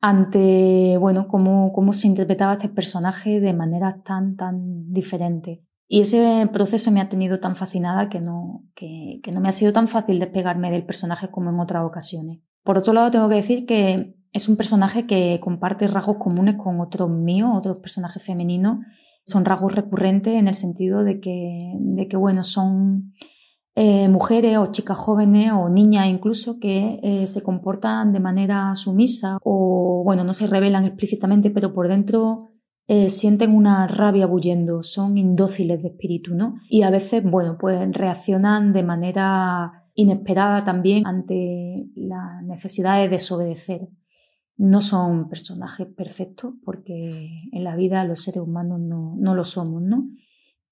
[0.00, 5.67] Ante, bueno, cómo, cómo se interpretaba este personaje de manera tan, tan diferente.
[5.90, 9.72] Y ese proceso me ha tenido tan fascinada que no, que, no me ha sido
[9.72, 12.40] tan fácil despegarme del personaje como en otras ocasiones.
[12.62, 16.80] Por otro lado, tengo que decir que es un personaje que comparte rasgos comunes con
[16.80, 18.80] otros míos, otros personajes femeninos.
[19.24, 23.14] Son rasgos recurrentes en el sentido de que, de que bueno, son
[23.74, 29.38] eh, mujeres o chicas jóvenes o niñas incluso que eh, se comportan de manera sumisa
[29.42, 32.47] o, bueno, no se revelan explícitamente, pero por dentro
[32.90, 36.54] eh, sienten una rabia bullendo, son indóciles de espíritu, ¿no?
[36.70, 43.88] Y a veces, bueno, pues reaccionan de manera inesperada también ante la necesidad de desobedecer.
[44.56, 49.82] No son personajes perfectos porque en la vida los seres humanos no, no lo somos,
[49.82, 50.08] ¿no?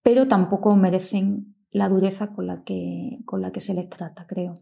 [0.03, 4.55] Pero tampoco merecen la dureza con la que, con la que se les trata, creo.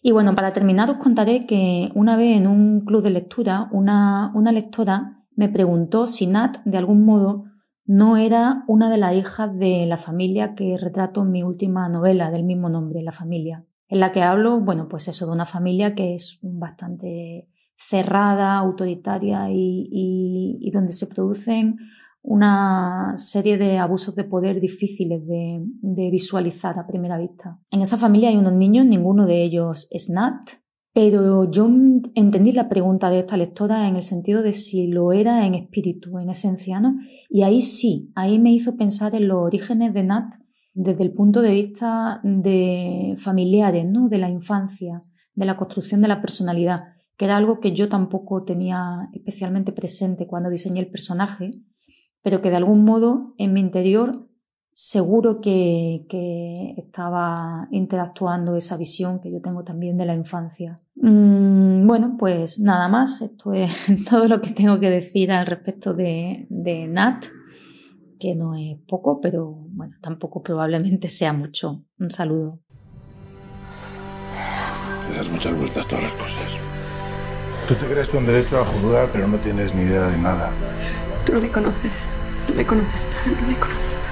[0.00, 4.32] Y bueno, para terminar os contaré que una vez en un club de lectura, una,
[4.34, 7.46] una lectora me preguntó si Nat, de algún modo,
[7.84, 12.30] no era una de las hijas de la familia que retrato en mi última novela
[12.30, 15.96] del mismo nombre, La familia, en la que hablo, bueno, pues eso, de una familia
[15.96, 19.88] que es bastante cerrada, autoritaria y,
[20.60, 21.76] y donde se producen
[22.22, 27.58] una serie de abusos de poder difíciles de, visualizar a primera vista.
[27.68, 30.61] En esa familia hay unos niños, ninguno de ellos es Nat,
[30.92, 31.68] pero yo
[32.14, 36.18] entendí la pregunta de esta lectora en el sentido de si lo era en espíritu,
[36.18, 36.96] en esencia, ¿no?
[37.28, 40.34] Y ahí sí, ahí me hizo pensar en los orígenes de Nat
[40.74, 44.08] desde el punto de vista de familiares, ¿no?
[44.08, 45.02] De la infancia,
[45.34, 46.84] de la construcción de la personalidad,
[47.16, 51.52] que era algo que yo tampoco tenía especialmente presente cuando diseñé el personaje
[52.22, 54.28] pero que de algún modo en mi interior
[54.72, 56.04] seguro que,
[56.76, 60.80] estaba interactuando esa visión que yo tengo también de la infancia.
[60.96, 63.74] Mm, bueno, pues nada más, esto es
[64.10, 67.24] todo lo que tengo que decir al respecto de, de Nat,
[68.18, 71.84] que no es poco, pero bueno, tampoco probablemente sea mucho.
[71.98, 72.60] Un saludo.
[75.10, 76.72] Le das muchas vueltas a todas las cosas.
[77.68, 80.50] Tú te crees con derecho a juzgar, pero no tienes ni idea de nada.
[81.24, 82.08] Tú no me conoces.
[82.48, 84.11] No me conoces nada, no me conoces nada,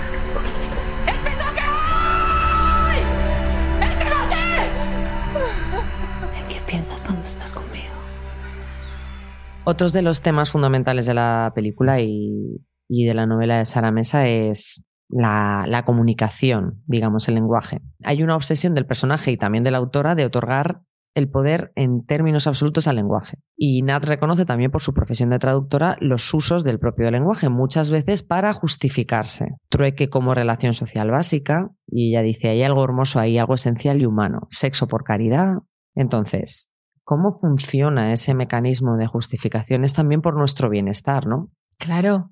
[9.70, 14.26] Otros de los temas fundamentales de la película y, de la novela de Sara Mesa
[14.26, 17.78] es la, la, comunicación, digamos, el lenguaje.
[18.02, 20.80] Hay una obsesión del personaje y también de la autora de otorgar
[21.14, 23.38] el poder en términos absolutos al lenguaje.
[23.56, 27.92] Y Nat reconoce también por su profesión de traductora los usos del propio lenguaje, muchas
[27.92, 29.54] veces para justificarse.
[29.68, 34.06] Trueque como relación social básica, y ella dice, hay algo hermoso ahí, algo esencial y
[34.06, 35.58] humano, sexo por caridad.
[35.94, 36.69] Entonces,
[37.10, 39.82] ¿cómo funciona ese mecanismo de justificación?
[39.82, 41.48] Es también por nuestro bienestar, ¿no?
[41.76, 42.30] Claro.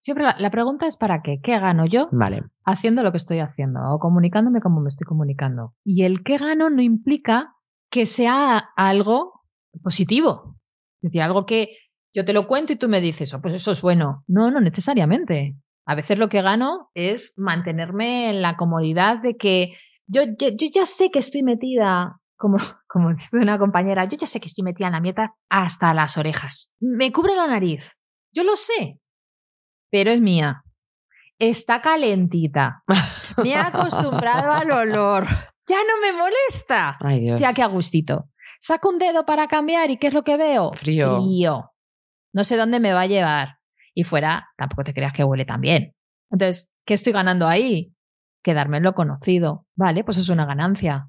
[0.00, 1.40] Siempre la, la pregunta es para qué.
[1.42, 2.08] ¿Qué gano yo?
[2.12, 2.44] Vale.
[2.64, 5.74] Haciendo lo que estoy haciendo o comunicándome como me estoy comunicando.
[5.84, 7.56] Y el qué gano no implica
[7.90, 9.40] que sea algo
[9.82, 10.56] positivo.
[11.00, 11.76] Es decir, algo que
[12.14, 14.22] yo te lo cuento y tú me dices, oh, pues eso es bueno.
[14.28, 15.56] No, no necesariamente.
[15.84, 19.72] A veces lo que gano es mantenerme en la comodidad de que
[20.06, 24.40] yo, yo, ya sé que estoy metida, como, como dice una compañera, yo ya sé
[24.40, 26.74] que estoy metida en la mierda hasta las orejas.
[26.80, 27.96] Me cubre la nariz.
[28.34, 28.98] Yo lo sé,
[29.90, 30.62] pero es mía.
[31.38, 32.82] Está calentita.
[33.42, 35.26] Me he acostumbrado al olor
[35.72, 36.98] ya no me molesta.
[37.00, 37.40] Ay, Dios.
[37.40, 38.28] Ya que a gustito.
[38.60, 40.72] Saco un dedo para cambiar y ¿qué es lo que veo?
[40.74, 41.16] Frío.
[41.16, 41.72] Frío.
[42.32, 43.58] No sé dónde me va a llevar.
[43.94, 45.94] Y fuera, tampoco te creas que huele tan bien.
[46.30, 47.94] Entonces, ¿qué estoy ganando ahí?
[48.42, 49.66] Quedarme en lo conocido.
[49.76, 51.08] Vale, pues es una ganancia.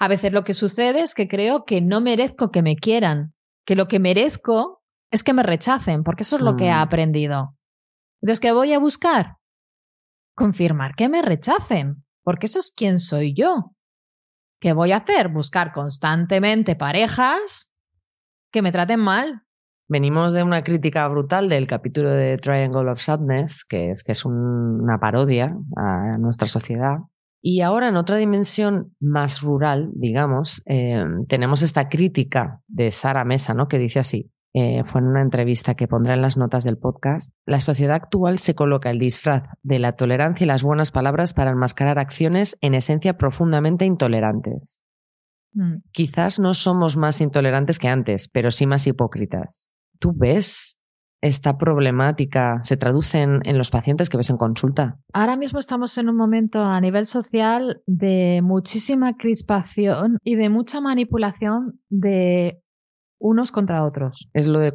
[0.00, 3.76] A veces lo que sucede es que creo que no merezco que me quieran, que
[3.76, 6.78] lo que merezco es que me rechacen, porque eso es lo que he mm.
[6.78, 7.56] aprendido.
[8.20, 9.36] Entonces, ¿qué voy a buscar?
[10.34, 13.74] Confirmar que me rechacen porque eso es quién soy yo.
[14.60, 15.28] ¿Qué voy a hacer?
[15.28, 17.70] Buscar constantemente parejas
[18.50, 19.42] que me traten mal.
[19.86, 24.24] Venimos de una crítica brutal del capítulo de Triangle of Sadness, que es, que es
[24.24, 26.96] una parodia a nuestra sociedad.
[27.46, 33.52] Y ahora en otra dimensión más rural, digamos, eh, tenemos esta crítica de Sara Mesa,
[33.52, 33.68] ¿no?
[33.68, 37.34] que dice así, eh, fue en una entrevista que pondré en las notas del podcast,
[37.44, 41.50] la sociedad actual se coloca el disfraz de la tolerancia y las buenas palabras para
[41.50, 44.82] enmascarar acciones en esencia profundamente intolerantes.
[45.52, 45.82] Mm.
[45.92, 49.68] Quizás no somos más intolerantes que antes, pero sí más hipócritas.
[50.00, 50.78] ¿Tú ves
[51.24, 54.98] esta problemática se traduce en, en, los pacientes que ves en consulta?
[55.12, 60.80] Ahora mismo estamos en un momento a nivel social de muchísima crispación y de mucha
[60.80, 62.60] manipulación de
[63.24, 64.28] unos contra otros.
[64.34, 64.70] Es lo de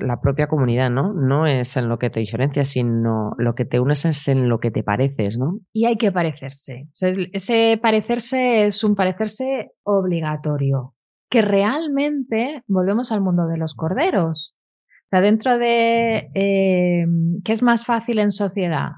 [0.00, 1.12] la propia comunidad, ¿no?
[1.14, 4.58] No es en lo que te diferencias, sino lo que te unes es en lo
[4.58, 5.60] que te pareces, ¿no?
[5.72, 6.88] Y hay que parecerse.
[7.32, 10.94] ese parecerse es un parecerse obligatorio.
[11.30, 14.56] Que realmente volvemos al mundo de los corderos.
[15.12, 17.04] O sea, dentro de eh,
[17.44, 18.92] qué es más fácil en sociedad,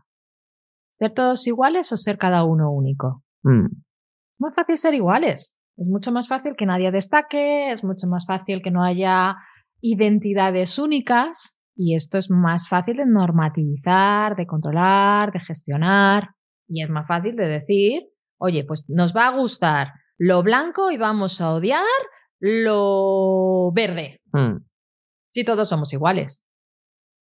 [0.93, 3.25] ser todos iguales o ser cada uno único.
[3.43, 3.65] Mm.
[3.65, 5.57] Es muy fácil ser iguales.
[5.77, 9.35] Es mucho más fácil que nadie destaque, es mucho más fácil que no haya
[9.81, 16.29] identidades únicas y esto es más fácil de normativizar, de controlar, de gestionar
[16.69, 18.05] y es más fácil de decir,
[18.39, 21.83] oye, pues nos va a gustar lo blanco y vamos a odiar
[22.39, 24.21] lo verde.
[24.33, 24.59] Mm.
[25.35, 26.45] Si todos somos iguales.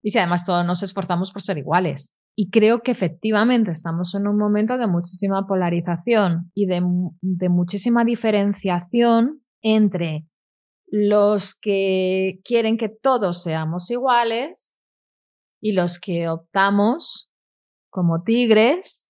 [0.04, 2.14] Y si además todos nos esforzamos por ser iguales.
[2.36, 6.82] Y creo que efectivamente estamos en un momento de muchísima polarización y de,
[7.50, 10.28] muchísima diferenciación entre
[10.88, 14.78] los que quieren que todos seamos iguales
[15.62, 17.32] y los que optamos
[17.90, 19.10] como tigres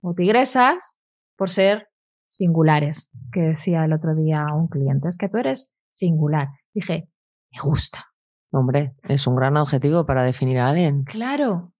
[0.00, 0.96] o tigresas
[1.36, 1.88] por ser
[2.28, 6.46] singulares, que decía el otro día un cliente, es que tú eres singular.
[6.72, 7.08] Dije,
[7.50, 8.07] me gusta.
[8.52, 11.04] Hombre, es un gran objetivo para definir a alguien.
[11.04, 11.72] Claro,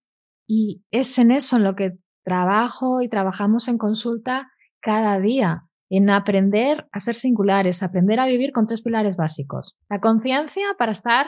[0.49, 4.51] y es en eso en lo que trabajo y trabajamos en consulta
[4.81, 9.77] cada día, en aprender a ser singulares, aprender a vivir con tres pilares básicos.
[9.91, 11.27] La conciencia para estar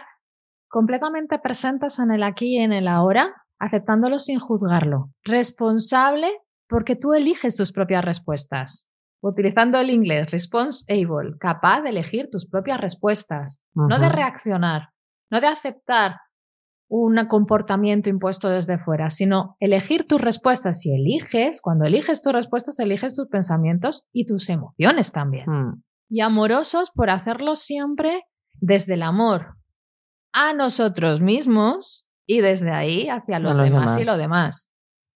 [0.68, 5.10] completamente presentes en el aquí y en el ahora, aceptándolo sin juzgarlo.
[5.22, 6.28] Responsable
[6.68, 8.88] porque tú eliges tus propias respuestas.
[9.22, 14.88] Utilizando el inglés, response able, capaz de elegir tus propias respuestas, no de reaccionar,
[15.30, 16.16] no de aceptar
[16.88, 20.80] un comportamiento impuesto desde fuera, sino elegir tus respuestas.
[20.80, 25.44] Si eliges, cuando eliges tus respuestas, eliges tus pensamientos y tus emociones también.
[25.46, 25.82] Hmm.
[26.08, 28.24] Y amorosos por hacerlo siempre
[28.54, 29.54] desde el amor
[30.32, 34.68] a nosotros mismos y desde ahí hacia los, demás, y lo demás.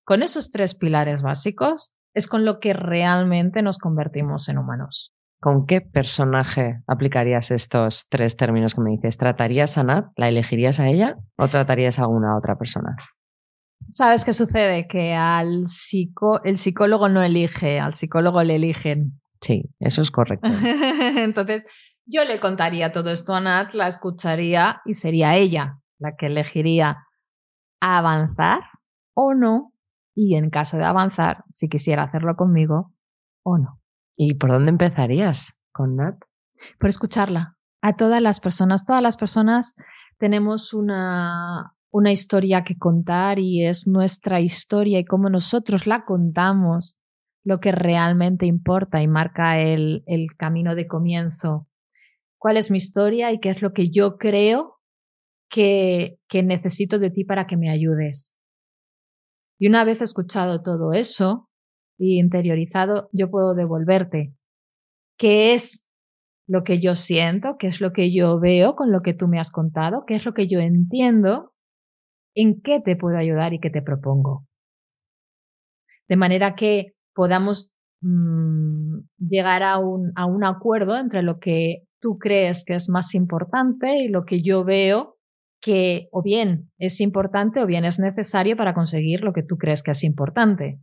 [0.04, 5.13] Con esos tres pilares básicos es con lo que realmente nos convertimos en humanos.
[5.44, 9.18] ¿Con qué personaje aplicarías estos tres términos que me dices?
[9.18, 10.06] ¿Tratarías a Nat?
[10.16, 11.16] ¿La elegirías a ella?
[11.36, 12.96] ¿O tratarías a alguna otra persona?
[13.86, 14.88] ¿Sabes qué sucede?
[14.88, 15.64] Que al
[16.44, 19.20] el psicólogo no elige, al psicólogo le eligen.
[19.42, 20.48] Sí, eso es correcto.
[21.18, 21.66] Entonces,
[22.06, 27.04] yo le contaría todo esto a Nat, la escucharía y sería ella la que elegiría
[27.82, 28.62] avanzar
[29.12, 29.74] o no,
[30.14, 32.94] y en caso de avanzar, si quisiera hacerlo conmigo
[33.42, 33.83] o no.
[34.16, 36.16] ¿Y por dónde empezarías con Nat?
[36.78, 37.56] Por escucharla.
[37.82, 39.74] A todas las personas, todas las personas
[40.18, 46.98] tenemos una, una historia que contar y es nuestra historia y cómo nosotros la contamos
[47.44, 51.68] lo que realmente importa y marca el, el camino de comienzo.
[52.38, 54.80] ¿Cuál es mi historia y qué es lo que yo creo
[55.50, 58.34] que, que necesito de ti para que me ayudes?
[59.58, 61.48] Y una vez escuchado todo eso,
[61.98, 64.34] y interiorizado, yo puedo devolverte.
[65.18, 65.86] ¿Qué es
[66.46, 67.56] lo que yo siento?
[67.58, 70.04] ¿Qué es lo que yo veo con lo que tú me has contado?
[70.06, 71.52] ¿Qué es lo que yo entiendo?
[72.34, 74.46] ¿En qué te puedo ayudar y qué te propongo?
[76.08, 77.72] De manera que podamos
[78.02, 83.14] mm, llegar a un, a un acuerdo entre lo que tú crees que es más
[83.14, 85.13] importante y lo que yo veo
[85.64, 89.82] que o bien es importante o bien es necesario para conseguir lo que tú crees
[89.82, 90.78] que es importante.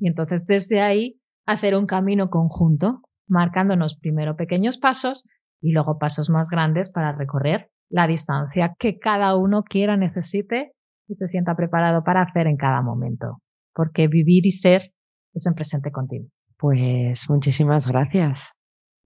[0.00, 5.24] Y entonces desde ahí hacer un camino conjunto, marcándonos primero pequeños pasos
[5.60, 10.72] y luego pasos más grandes para recorrer la distancia que cada uno quiera, necesite
[11.06, 13.42] y se sienta preparado para hacer en cada momento.
[13.74, 14.92] Porque vivir y ser
[15.34, 16.30] es en presente continuo.
[16.56, 18.55] Pues muchísimas gracias.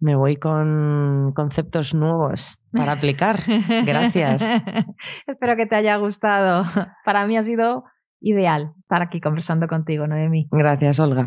[0.01, 3.37] Me voy con conceptos nuevos para aplicar.
[3.87, 4.43] Gracias.
[5.27, 6.65] Espero que te haya gustado.
[7.05, 7.85] Para mí ha sido
[8.19, 10.49] ideal estar aquí conversando contigo, Noemi.
[10.51, 11.27] Gracias, Olga.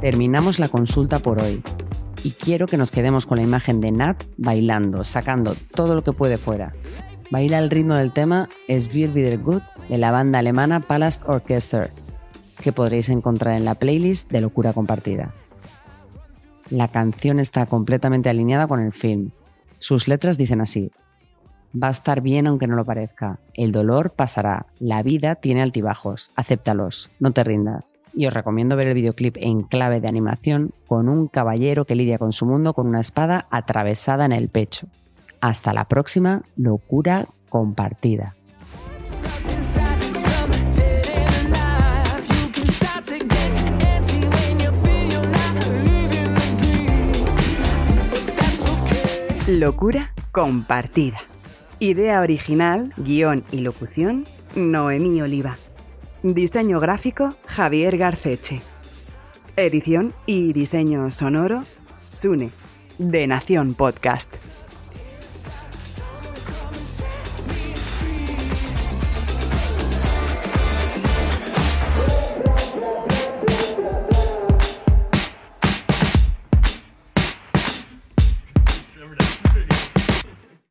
[0.00, 1.62] Terminamos la consulta por hoy
[2.24, 6.12] y quiero que nos quedemos con la imagen de Nat bailando, sacando todo lo que
[6.12, 6.72] puede fuera.
[7.30, 11.90] Baila el ritmo del tema Es Wieder Good de la banda alemana Palast Orchestra
[12.62, 15.32] que podréis encontrar en la playlist de Locura Compartida.
[16.70, 19.30] La canción está completamente alineada con el film.
[19.78, 20.90] Sus letras dicen así,
[21.76, 23.38] Va a estar bien aunque no lo parezca.
[23.52, 24.66] El dolor pasará.
[24.78, 26.30] La vida tiene altibajos.
[26.36, 27.10] Acéptalos.
[27.18, 27.96] No te rindas.
[28.12, 32.18] Y os recomiendo ver el videoclip en clave de animación con un caballero que lidia
[32.18, 34.86] con su mundo con una espada atravesada en el pecho.
[35.40, 38.36] Hasta la próxima locura compartida.
[49.48, 51.18] Locura compartida.
[51.80, 55.58] Idea original, guion y locución, Noemí Oliva.
[56.22, 58.62] Diseño gráfico, Javier Garceche.
[59.56, 61.64] Edición y diseño sonoro,
[62.10, 62.50] Sune,
[62.98, 64.36] de Nación Podcast.